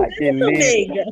[0.10, 1.06] que eu sou meiga.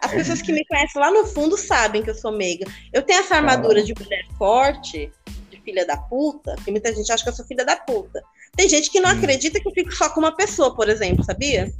[0.00, 2.66] As pessoas que me conhecem lá no fundo sabem que eu sou meiga.
[2.92, 3.84] Eu tenho essa armadura ah.
[3.84, 5.12] de mulher forte
[5.62, 8.22] filha da puta, porque muita gente acha que eu sou filha da puta.
[8.56, 9.14] Tem gente que não hum.
[9.14, 11.72] acredita que eu fico só com uma pessoa, por exemplo, sabia?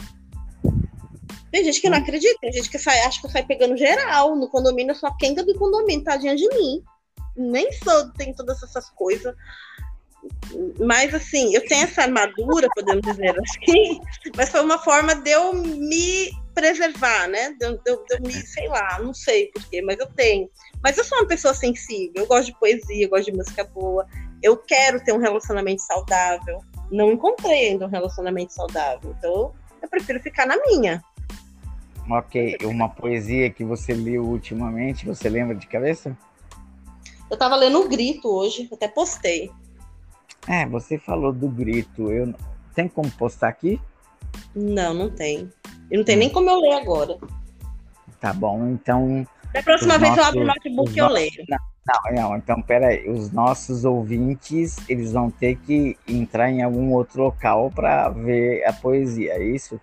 [1.50, 4.34] Tem gente que não acredita, tem gente que sai, acha que eu saio pegando geral.
[4.34, 6.82] No condomínio eu sou a quenga do condomínio, tadinha de mim.
[7.36, 9.34] Nem sou, tem todas essas coisas.
[10.78, 14.00] Mas assim, eu tenho essa armadura, podemos dizer assim,
[14.36, 17.50] mas foi uma forma de eu me preservar, né?
[17.58, 20.48] De, de, de eu me, sei lá, não sei porquê, mas eu tenho.
[20.82, 24.06] Mas eu sou uma pessoa sensível, eu gosto de poesia, eu gosto de música boa,
[24.42, 26.60] eu quero ter um relacionamento saudável.
[26.90, 31.02] Não encontrei ainda um relacionamento saudável, então eu prefiro ficar na minha.
[32.10, 36.16] Ok, uma poesia que você leu ultimamente, você lembra de cabeça?
[37.30, 39.50] Eu tava lendo o Grito hoje, até postei.
[40.48, 42.10] É, você falou do Grito.
[42.10, 42.34] Eu...
[42.74, 43.80] Tem como postar aqui?
[44.54, 45.50] Não, não tem.
[45.90, 47.18] E não tem nem como eu ler agora.
[48.20, 51.44] Tá bom, então da próxima vez nossos, eu abro o notebook e eu leio.
[51.48, 53.08] Não, não, então peraí.
[53.08, 58.72] Os nossos ouvintes, eles vão ter que entrar em algum outro local para ver a
[58.72, 59.78] poesia, é isso?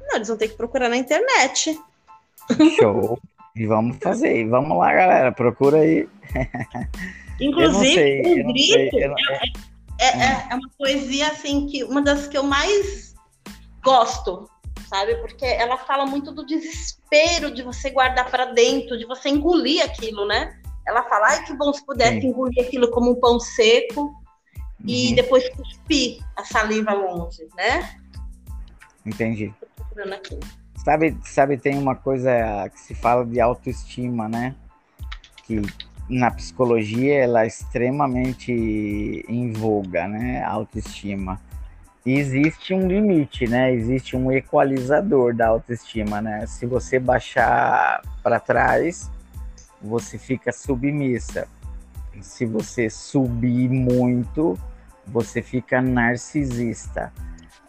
[0.00, 1.78] Não, eles vão ter que procurar na internet.
[2.78, 3.18] Show.
[3.54, 4.48] e vamos fazer.
[4.48, 5.32] Vamos lá, galera.
[5.32, 6.08] Procura aí.
[7.40, 8.96] Inclusive, o grito.
[10.00, 13.14] é, é, é uma poesia assim que uma das que eu mais
[13.82, 14.48] gosto,
[14.88, 15.16] sabe?
[15.16, 20.26] Porque ela fala muito do desespero de você guardar para dentro, de você engolir aquilo,
[20.26, 20.58] né?
[20.86, 22.28] Ela fala, ai, que bom se pudesse Sim.
[22.28, 24.14] engolir aquilo como um pão seco uhum.
[24.86, 27.96] e depois cuspir a saliva longe, né?
[29.04, 29.52] Entendi.
[30.76, 34.54] Sabe, sabe, tem uma coisa que se fala de autoestima, né?
[35.44, 35.62] Que
[36.08, 40.42] na psicologia ela é extremamente em voga, né?
[40.42, 41.40] A autoestima.
[42.04, 43.72] E existe um limite, né?
[43.72, 46.46] Existe um equalizador da autoestima, né?
[46.46, 49.10] Se você baixar para trás,
[49.80, 51.48] você fica submissa.
[52.20, 54.58] Se você subir muito,
[55.06, 57.10] você fica narcisista.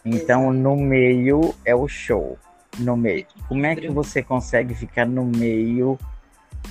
[0.04, 2.38] Então, no meio é o show.
[2.78, 3.26] No meio.
[3.48, 5.98] Como é que você consegue ficar no meio,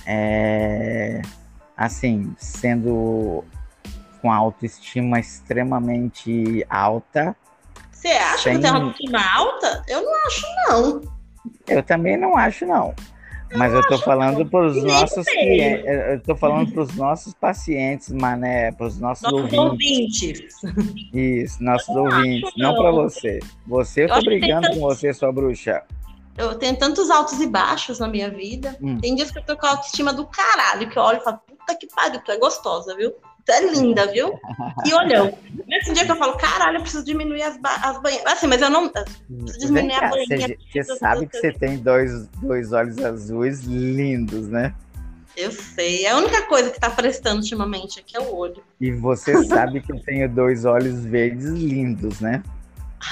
[0.06, 1.22] é,
[1.76, 3.44] assim, sendo
[4.20, 7.36] com a autoestima extremamente alta?
[7.90, 8.56] Você acha sem...
[8.56, 9.82] que tem autoestima alta?
[9.88, 11.00] Eu não acho, não.
[11.66, 12.94] Eu também não acho, não.
[13.56, 18.10] Mas eu tô falando para os nossos clientes, eu tô falando para os nossos pacientes,
[18.10, 20.64] mané, para os nossos, nossos ouvintes.
[20.64, 21.12] ouvintes.
[21.12, 23.38] Isso, nossos eu ouvintes, não, não para você.
[23.66, 25.82] Você eu tô brigando com você, sua bruxa.
[26.36, 28.76] Eu tenho tantos altos e baixos na minha vida.
[28.82, 28.98] Hum.
[29.00, 31.38] Tem dias que eu tô com a autoestima do caralho, que eu olho e falo,
[31.46, 33.12] puta que pariu, tu é gostosa, viu?
[33.46, 34.32] Tu é linda, viu?
[34.86, 35.36] E olhão.
[35.68, 38.32] Nesse dia que eu falo, caralho, eu preciso diminuir as, ba as banheiras.
[38.32, 38.88] Assim, mas eu não.
[38.88, 40.56] Preciso diminuir cá, a banheira.
[40.72, 44.74] Você sabe que você tem dois, dois olhos azuis lindos, né?
[45.36, 46.06] Eu sei.
[46.06, 48.62] A única coisa que tá prestando ultimamente aqui é o olho.
[48.80, 52.42] E você sabe que eu tenho dois olhos verdes lindos, né?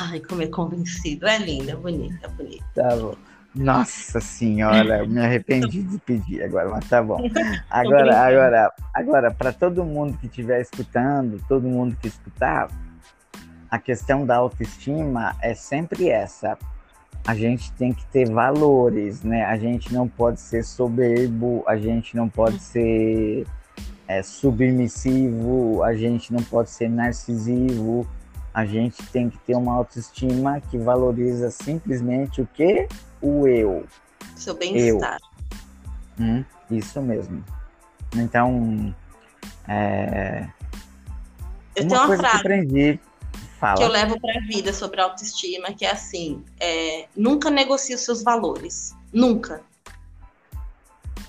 [0.01, 1.27] Ai, como é convencido.
[1.27, 2.65] É linda, é bonita, bonita.
[2.75, 3.15] Tá bom.
[3.55, 7.19] Nossa senhora, eu me arrependi de pedir agora, mas tá bom.
[7.69, 12.69] Agora, agora, agora, para todo mundo que estiver escutando, todo mundo que escutar,
[13.71, 16.57] a questão da autoestima é sempre essa.
[17.27, 19.45] A gente tem que ter valores, né?
[19.45, 23.47] A gente não pode ser soberbo, a gente não pode ser
[24.09, 28.07] é, submissivo, a gente não pode ser narcisivo.
[28.55, 32.87] A gente tem que ter uma autoestima que valoriza simplesmente o que?
[33.23, 33.87] o eu.
[34.37, 35.19] Seu bem-estar.
[36.19, 37.43] Hum, isso mesmo.
[38.17, 38.95] Então,
[39.69, 40.49] é...
[41.77, 43.01] eu tenho uma frase que, aprendi,
[43.59, 43.77] fala.
[43.77, 48.03] que eu levo para a vida sobre autoestima, que é assim: é, nunca negocie os
[48.03, 48.95] seus valores.
[49.13, 49.63] Nunca.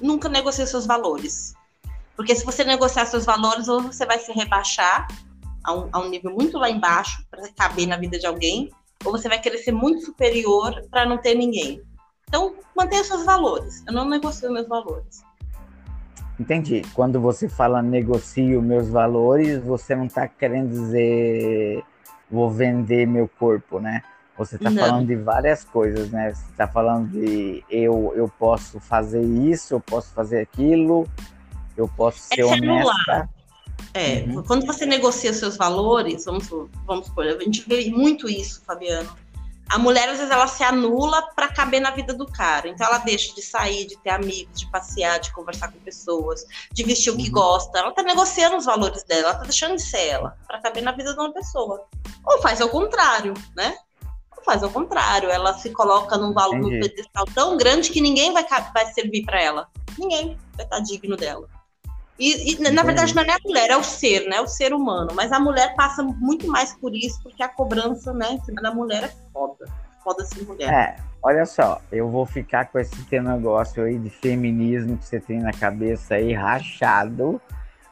[0.02, 1.54] Nunca negocie os seus valores.
[2.16, 5.08] Porque se você negociar seus valores, ou você vai se rebaixar
[5.64, 8.72] a um, a um nível muito lá embaixo para caber na vida de alguém,
[9.06, 11.82] ou você vai querer ser muito superior para não ter ninguém.
[12.28, 13.84] Então, mantenha seus valores.
[13.86, 15.24] Eu não negocio meus valores.
[16.40, 16.82] Entendi.
[16.94, 21.84] Quando você fala negocio meus valores, você não está querendo dizer
[22.34, 24.02] vou vender meu corpo, né?
[24.36, 26.34] Você está falando de várias coisas, né?
[26.34, 31.08] Você está falando de eu, eu posso fazer isso, eu posso fazer aquilo,
[31.78, 33.30] eu posso ser é honesta.
[33.94, 34.44] É, uhum.
[34.44, 36.48] quando você negocia seus valores, vamos,
[36.86, 39.16] vamos supor, a gente vê muito isso, Fabiano.
[39.70, 42.68] A mulher, às vezes, ela se anula para caber na vida do cara.
[42.68, 46.84] Então, ela deixa de sair, de ter amigos, de passear, de conversar com pessoas, de
[46.84, 47.32] vestir o que uhum.
[47.32, 47.80] gosta.
[47.80, 50.92] Ela tá negociando os valores dela, ela tá deixando de ser ela para caber na
[50.92, 51.86] vida de uma pessoa.
[52.26, 53.76] Ou faz ao contrário, né?
[54.38, 55.30] Ou faz ao contrário.
[55.30, 59.42] Ela se coloca num valor, num pedestal tão grande que ninguém vai, vai servir para
[59.42, 59.68] ela.
[59.98, 61.48] Ninguém vai estar digno dela.
[62.20, 64.40] E, e na verdade, não é a mulher, é o ser, né?
[64.40, 65.12] O ser humano.
[65.16, 68.74] Mas a mulher passa muito mais por isso, porque a cobrança, né, em cima da
[68.74, 69.66] mulher é foda.
[70.04, 70.72] Foda ser mulher.
[70.72, 75.20] É, olha só, eu vou ficar com esse teu negócio aí de feminismo que você
[75.20, 77.42] tem na cabeça aí, rachado.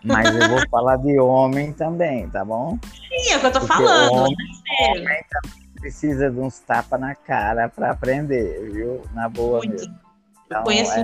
[0.03, 2.77] Mas eu vou falar de homem também, tá bom?
[2.93, 4.11] Sim, é o que eu tô porque falando.
[4.11, 4.35] Homem,
[4.79, 9.01] homem também precisa de uns tapas na cara para aprender, viu?
[9.13, 9.73] Na boa muito.
[9.73, 10.10] mesmo.
[10.51, 11.01] Então, eu conheço é...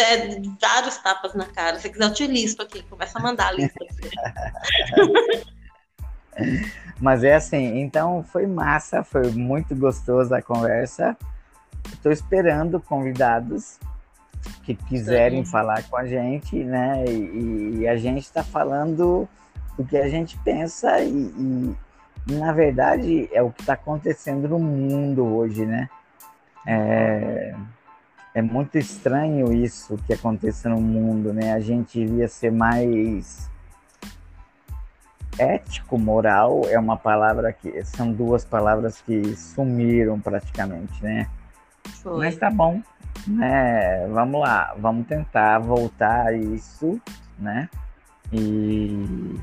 [0.00, 0.42] é...
[0.60, 1.76] vários tapas na cara.
[1.76, 2.82] Se você quiser, eu te listo aqui.
[2.82, 3.78] Começa a mandar a lista.
[7.00, 11.16] Mas é assim, então foi massa, foi muito gostosa a conversa.
[11.92, 13.78] Estou esperando convidados
[14.64, 15.50] que quiserem Sim.
[15.50, 17.04] falar com a gente, né?
[17.06, 19.28] E, e a gente está falando
[19.78, 21.76] o que a gente pensa e, e,
[22.28, 25.88] e, na verdade é o que está acontecendo no mundo hoje, né?
[26.66, 27.54] É,
[28.36, 31.54] é muito estranho isso que acontece no mundo, né?
[31.54, 33.48] A gente iria ser mais
[35.38, 41.30] ético, moral, é uma palavra que são duas palavras que sumiram praticamente, né?
[42.02, 42.26] Foi.
[42.26, 42.82] Mas tá bom,
[43.26, 44.06] né?
[44.08, 47.00] Vamos lá, vamos tentar voltar a isso,
[47.38, 47.70] né?
[48.30, 49.40] E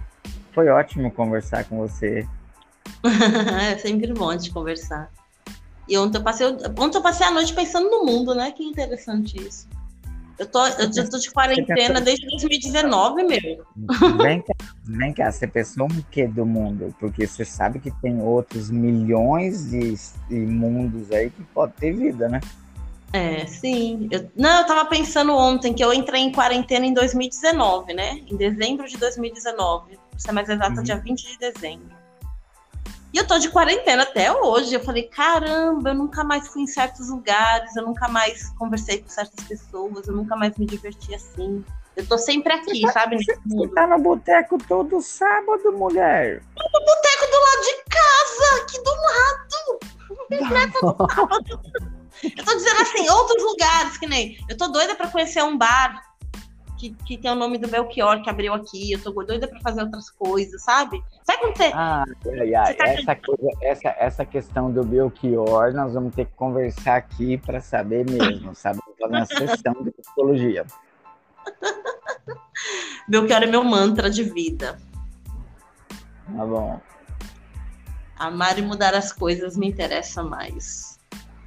[0.52, 2.28] Foi ótimo conversar com você.
[3.72, 5.10] é sempre bom de conversar.
[5.88, 8.51] E ontem eu passei, ontem eu passei a noite pensando no mundo, né?
[8.51, 9.67] Que interessante isso.
[10.38, 13.65] Eu tô, eu já tô de quarentena desde 2019, meu.
[14.17, 14.53] Vem cá,
[14.84, 16.93] vem cá, você pensou o que do mundo?
[16.99, 19.95] Porque você sabe que tem outros milhões de,
[20.27, 22.39] de mundos aí que pode ter vida, né?
[23.13, 24.07] É, sim.
[24.09, 28.19] Eu, não, eu tava pensando ontem que eu entrei em quarentena em 2019, né?
[28.27, 29.97] Em dezembro de 2019.
[30.09, 30.84] Pra ser mais exato, uhum.
[30.84, 32.03] dia 20 de dezembro.
[33.14, 34.74] E eu tô de quarentena até hoje.
[34.74, 39.09] Eu falei, caramba, eu nunca mais fui em certos lugares, eu nunca mais conversei com
[39.09, 41.64] certas pessoas, eu nunca mais me diverti assim.
[41.95, 43.24] Eu tô sempre aqui, você tá- sabe?
[43.24, 46.41] Tá, você tá no boteco todo sábado, mulher.
[46.57, 50.49] Eu tô no boteco do lado de casa, aqui do lado.
[50.51, 51.61] Não é todo sábado.
[52.24, 54.38] Eu tô dizendo assim, outros lugares, que nem.
[54.49, 56.01] Eu tô doida pra conhecer um bar
[56.84, 58.91] que, que tem o nome do Belchior que abriu aqui.
[58.91, 61.01] Eu tô doida pra fazer outras coisas, sabe?
[61.23, 61.71] Sabe quando você.
[61.73, 66.34] Ah, ai, ai, tá essa, coisa, essa, essa questão do Belchior, nós vamos ter que
[66.34, 68.79] conversar aqui para saber mesmo, sabe?
[69.09, 70.65] Na sessão de psicologia.
[73.07, 74.77] Belchior é meu mantra de vida.
[76.36, 76.79] Tá bom.
[78.17, 80.99] Amar e mudar as coisas me interessa mais.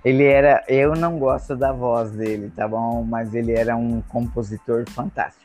[0.07, 0.65] Ele era.
[0.69, 3.03] Eu não gosto da voz dele, tá bom?
[3.03, 5.45] Mas ele era um compositor fantástico.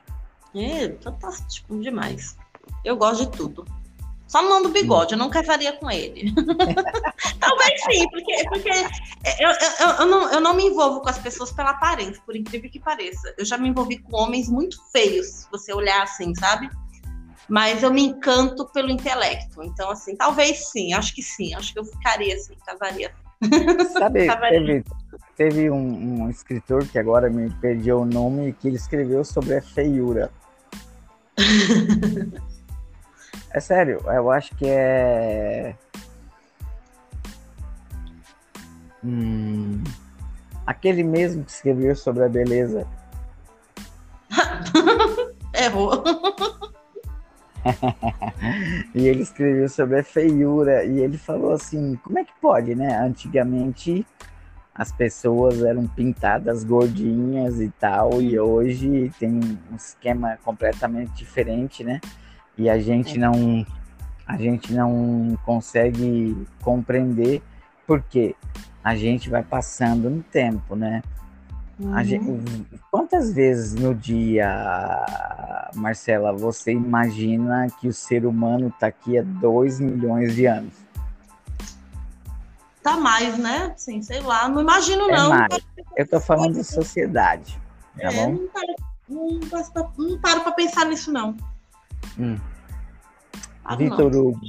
[0.53, 2.37] É, fantástico demais.
[2.85, 3.65] Eu gosto de tudo.
[4.27, 6.31] Só não do bigode, eu não casaria com ele.
[7.39, 8.69] Talvez sim, porque, porque
[9.39, 12.69] eu, eu, eu, não, eu não me envolvo com as pessoas pela aparência, por incrível
[12.69, 13.33] que pareça.
[13.39, 16.69] Eu já me envolvi com homens muito feios, se você olhar assim, sabe?
[17.49, 19.63] Mas eu me encanto pelo intelecto.
[19.63, 21.55] Então, assim, talvez sim, acho que sim.
[21.55, 23.11] Acho que eu ficaria assim, casaria.
[23.93, 24.83] Sabe, teve,
[25.35, 29.61] teve um, um, escritor que agora me perdeu o nome, que ele escreveu sobre a
[29.61, 30.29] feiura.
[33.49, 35.75] é sério, eu acho que é.
[39.03, 39.83] Hum,
[40.65, 42.85] aquele mesmo que escreveu sobre a beleza.
[45.53, 46.03] Errou.
[48.95, 52.97] e ele escreveu sobre a feiura e ele falou assim, como é que pode, né?
[52.97, 54.05] Antigamente
[54.73, 59.29] as pessoas eram pintadas gordinhas e tal, e hoje tem
[59.71, 61.99] um esquema completamente diferente, né?
[62.57, 63.19] E a gente é.
[63.19, 63.65] não
[64.25, 67.41] a gente não consegue compreender
[67.85, 68.35] porque
[68.83, 71.01] a gente vai passando no tempo, né?
[71.81, 72.03] Uhum.
[72.03, 75.03] Gente, quantas vezes no dia,
[75.73, 80.73] Marcela, você imagina que o ser humano está aqui há 2 milhões de anos?
[82.83, 83.73] Tá mais, né?
[83.77, 85.29] Sim, sei lá, não imagino é não.
[85.29, 85.59] Mais.
[85.97, 87.59] Eu tô falando de sociedade,
[87.97, 88.33] tá é, bom?
[88.33, 88.75] Não paro,
[89.09, 89.39] não,
[89.97, 91.35] não paro pra pensar nisso, não.
[92.19, 92.37] Hum.
[93.77, 94.39] Vitor Hugo.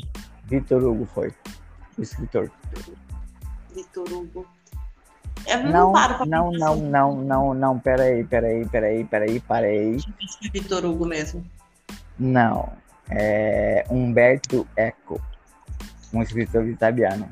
[0.45, 1.33] Vitor Hugo foi
[1.97, 2.51] o escritor.
[3.75, 4.47] Vitor Hugo.
[5.47, 9.99] Eu não, não, não, não, não, não, não, peraí, peraí, peraí, peraí, parei.
[10.53, 11.45] Vitor Hugo mesmo.
[12.19, 12.73] Não,
[13.11, 15.21] é Humberto Eco,
[16.13, 17.29] um escritor italiano.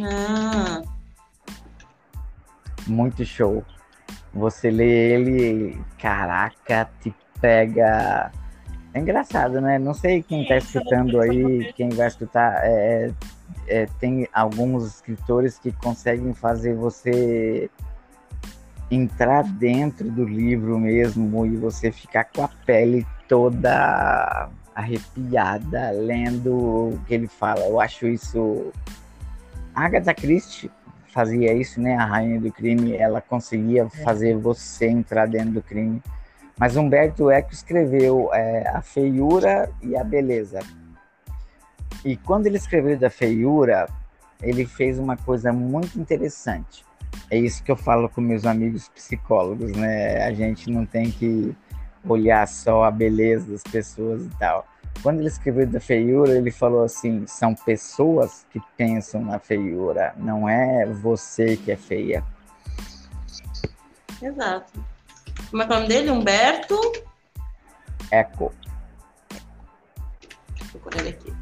[0.00, 0.82] Ah.
[2.86, 3.64] Muito show.
[4.32, 8.30] Você lê ele, caraca, te pega.
[8.94, 9.78] É engraçado, né?
[9.78, 13.10] Não sei quem está escutando aí, quem vai escutar, é,
[13.68, 17.70] é, tem alguns escritores que conseguem fazer você
[18.90, 27.00] entrar dentro do livro mesmo e você ficar com a pele toda arrepiada lendo o
[27.06, 27.60] que ele fala.
[27.60, 28.72] Eu acho isso.
[29.74, 30.70] Agatha Christie
[31.12, 31.96] fazia isso, né?
[31.96, 34.04] A rainha do crime, ela conseguia é.
[34.04, 36.02] fazer você entrar dentro do crime.
[36.58, 40.60] Mas Humberto Eco escreveu é, A Feiura e a Beleza.
[42.04, 43.88] E quando ele escreveu da feiura,
[44.40, 46.84] ele fez uma coisa muito interessante.
[47.30, 50.24] É isso que eu falo com meus amigos psicólogos, né?
[50.24, 51.54] A gente não tem que
[52.06, 54.66] olhar só a beleza das pessoas e tal.
[55.02, 60.48] Quando ele escreveu da feiura, ele falou assim: são pessoas que pensam na feiura, não
[60.48, 62.24] é você que é feia.
[64.20, 64.84] Exato.
[65.50, 66.10] Como é, é o nome dele?
[66.10, 66.76] Humberto?
[68.10, 68.52] Eco.
[70.58, 71.37] Vou procurar ele aqui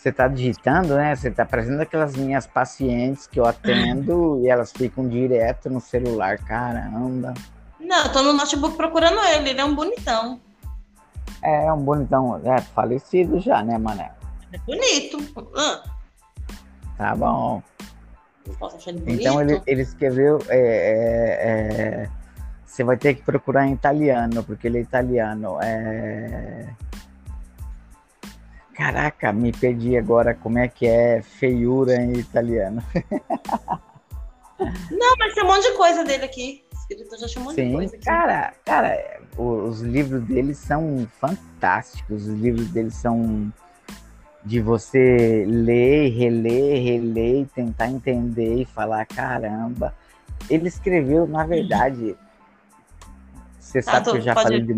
[0.00, 1.14] você está digitando, né?
[1.14, 6.38] Você está parecendo aquelas minhas pacientes que eu atendo e elas ficam direto no celular,
[6.38, 7.34] caramba.
[7.78, 10.40] Não, eu tô no notebook procurando ele, ele é um bonitão.
[11.42, 14.12] É, é um bonitão, é falecido já, né, Mané?
[14.54, 15.18] É bonito.
[15.54, 15.82] Ah.
[16.96, 17.62] Tá bom.
[18.86, 20.38] Ele então ele, ele escreveu.
[20.48, 22.10] É, é, é,
[22.64, 25.58] você vai ter que procurar em italiano, porque ele é italiano.
[25.60, 26.68] É
[28.80, 32.82] Caraca, me perdi agora como é que é feiura em italiano.
[34.90, 36.64] Não, mas tem um monte de coisa dele aqui.
[36.72, 38.04] O escritor já chamou Sim, de coisa aqui.
[38.06, 42.26] cara, cara, os livros dele são fantásticos.
[42.26, 43.52] Os livros dele são
[44.44, 49.94] de você ler, reler, reler e tentar entender e falar, caramba.
[50.48, 52.16] Ele escreveu, na verdade,
[53.58, 54.66] você sabe tô- que eu já falei ir.
[54.66, 54.72] de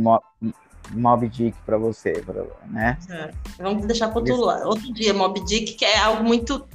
[0.91, 2.25] Mob Dick pra você,
[2.67, 2.99] né?
[3.09, 3.31] É.
[3.63, 4.69] Vamos deixar para outro, lado.
[4.69, 6.67] outro dia, Mob Dick, que é algo muito.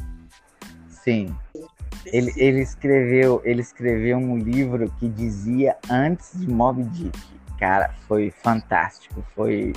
[0.90, 1.36] Sim.
[2.06, 7.20] Ele, ele escreveu, ele escreveu um livro que dizia antes de Mob Dick.
[7.60, 9.74] Cara, foi fantástico, foi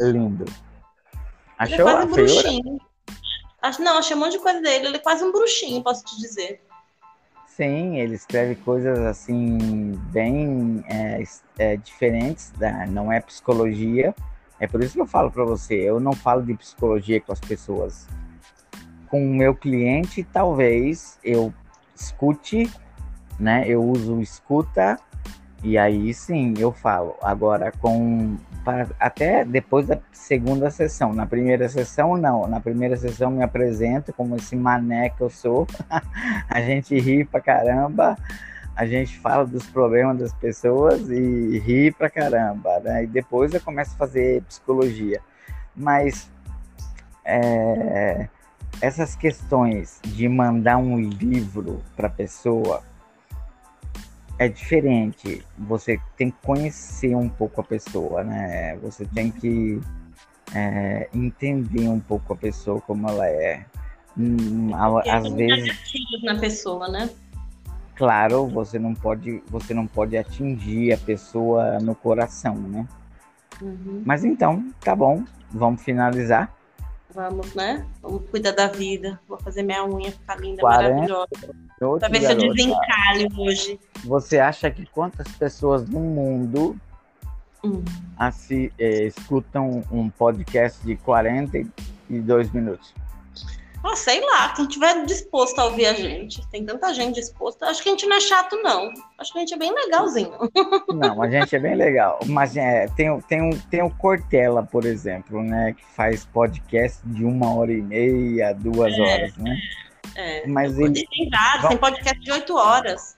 [0.00, 0.44] lindo.
[0.44, 2.80] Ele é Achou quase um bruxinho.
[3.60, 4.86] Acho, não, achei um monte de coisa dele.
[4.86, 6.62] Ele é quase um bruxinho, posso te dizer.
[7.58, 11.24] Sim, ele escreve coisas assim bem é,
[11.58, 14.14] é, diferentes, da, não é psicologia.
[14.60, 17.40] É por isso que eu falo para você, eu não falo de psicologia com as
[17.40, 18.06] pessoas.
[19.08, 21.52] Com o meu cliente, talvez eu
[21.96, 22.70] escute,
[23.40, 23.64] né?
[23.66, 24.96] Eu uso escuta
[25.62, 27.16] e aí sim eu falo.
[27.22, 28.36] Agora com
[29.00, 31.12] até depois da segunda sessão.
[31.12, 32.46] Na primeira sessão não.
[32.46, 35.66] Na primeira sessão me apresento como esse mané que eu sou.
[36.48, 38.16] a gente ri pra caramba,
[38.76, 43.04] a gente fala dos problemas das pessoas e ri pra caramba, né?
[43.04, 45.20] E depois eu começo a fazer psicologia.
[45.74, 46.30] Mas
[47.24, 48.28] é,
[48.80, 52.82] essas questões de mandar um livro pra pessoa
[54.38, 55.44] é diferente.
[55.58, 58.76] Você tem que conhecer um pouco a pessoa, né?
[58.76, 59.80] Você tem que
[60.54, 63.66] é, entender um pouco a pessoa como ela é.
[64.16, 65.76] Hum, às vezes
[66.22, 67.10] na pessoa, né?
[67.94, 72.86] Claro, você não pode, você não pode atingir a pessoa no coração, né?
[73.60, 74.02] Uhum.
[74.04, 76.52] Mas então, tá bom, vamos finalizar.
[77.12, 77.84] Vamos, né?
[78.00, 79.18] Vamos cuidar da vida.
[79.26, 81.54] Vou fazer minha unha ficar linda, 40 maravilhosa.
[81.80, 82.54] Outro ver se eu garoto.
[82.54, 83.80] desencalho hoje.
[84.04, 86.76] Você acha que quantas pessoas no mundo
[87.64, 87.82] Hum.
[88.18, 92.92] assi- eh, escutam um podcast de 42 minutos?
[93.84, 96.44] Ah, sei lá, quem tiver disposto a ouvir a gente.
[96.50, 97.66] Tem tanta gente disposta.
[97.66, 98.92] Acho que a gente não é chato, não.
[99.16, 100.32] Acho que a gente é bem legalzinho.
[100.92, 102.18] Não, a gente é bem legal.
[102.26, 105.74] Mas é, tem, o- tem, tem o Cortella, por exemplo, né?
[105.74, 109.00] Que faz podcast de uma hora e meia, duas É.
[109.00, 109.56] horas, né?
[110.18, 110.46] É.
[110.46, 113.16] Mas ele, Tem vários, tem podcast de oito horas.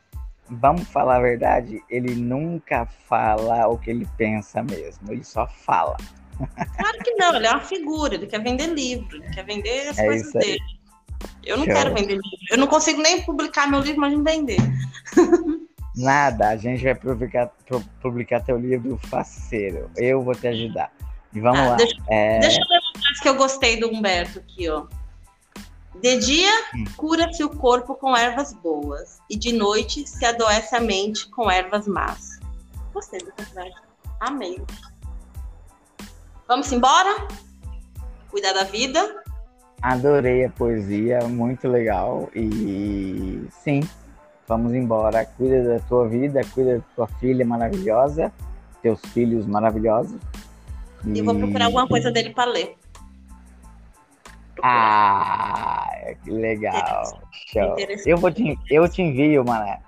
[0.48, 5.96] vamos falar a verdade, ele nunca fala o que ele pensa mesmo, ele só fala.
[6.78, 9.98] Claro que não, ele é uma figura, ele quer vender livro, ele quer vender as
[9.98, 10.58] É coisas dele.
[11.44, 11.74] Eu não Show.
[11.74, 12.28] quero vender livro.
[12.50, 14.56] Eu não consigo nem publicar meu livro, imagina vender.
[15.96, 19.90] Nada, a gente vai publicar, pu- publicar teu livro faceiro.
[19.96, 20.90] Eu vou te ajudar.
[21.34, 21.76] E vamos Ah, lá.
[21.76, 24.86] deixa- É, Deixa eu ler uma frase que eu gostei do Humberto aqui, ó.
[25.98, 26.84] De dia, Hum.
[26.96, 31.86] cura-se o corpo com ervas boas, e de noite se adoece a mente com ervas
[31.86, 32.38] más.
[32.92, 33.74] Gostei dessa frase.
[34.20, 34.62] Amei.
[36.46, 37.28] Vamos embora?
[38.30, 39.22] Cuidar da vida?
[39.82, 42.28] Adorei a poesia, muito legal.
[42.34, 43.80] E sim,
[44.46, 45.24] vamos embora.
[45.24, 48.32] Cuida da tua vida, cuida da tua filha maravilhosa,
[48.82, 50.20] teus filhos maravilhosos.
[51.06, 52.76] E eu vou procurar alguma coisa dele para ler.
[54.62, 55.88] Ah,
[56.22, 57.20] que legal.
[57.52, 57.76] Show.
[58.06, 59.80] Eu, vou te, eu te envio, mané.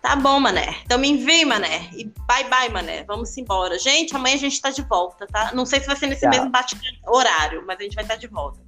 [0.00, 0.76] Tá bom, mané.
[0.84, 1.88] Então me envie, mané.
[1.92, 3.04] E bye, bye, mané.
[3.04, 3.78] Vamos embora.
[3.78, 5.52] Gente, amanhã a gente tá de volta, tá?
[5.54, 6.30] Não sei se vai ser nesse Tchau.
[6.30, 6.76] mesmo bate
[7.06, 8.60] horário, mas a gente vai estar de volta.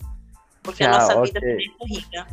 [0.63, 1.33] Porque a Tchau, nossa ok.
[1.33, 2.27] vida é corrida.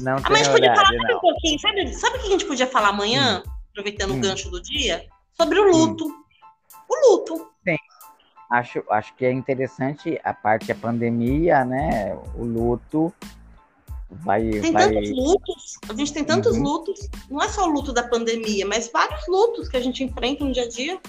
[0.00, 1.58] Não Amanhã a gente podia falar um pouquinho.
[1.60, 4.18] Sabe, sabe o que a gente podia falar amanhã, aproveitando Hum.
[4.18, 5.06] o gancho do dia?
[5.34, 6.04] Sobre o luto.
[6.88, 7.50] O luto.
[8.50, 12.16] Acho, acho que é interessante a parte da pandemia, né?
[12.36, 13.12] O luto
[14.08, 14.48] vai.
[14.50, 14.88] Tem vai...
[14.88, 15.78] tantos lutos.
[15.88, 16.62] A gente tem tantos Uhum.
[16.62, 17.08] lutos.
[17.28, 20.52] Não é só o luto da pandemia, mas vários lutos que a gente enfrenta no
[20.52, 21.00] dia a dia.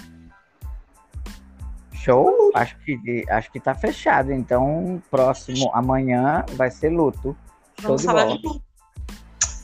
[1.93, 2.51] Show?
[2.55, 4.31] Acho que, acho que tá fechado.
[4.31, 7.35] Então, próximo amanhã vai ser luto.
[7.79, 8.38] Show Vamos de falar bola.
[8.38, 8.63] de luto.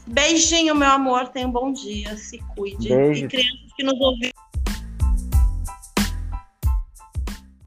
[0.05, 1.29] Beijinho, meu amor.
[1.29, 2.15] Tenha um bom dia.
[2.17, 2.89] Se cuide.
[2.89, 3.25] Beijo.
[3.25, 4.32] E crianças que nos ouviram.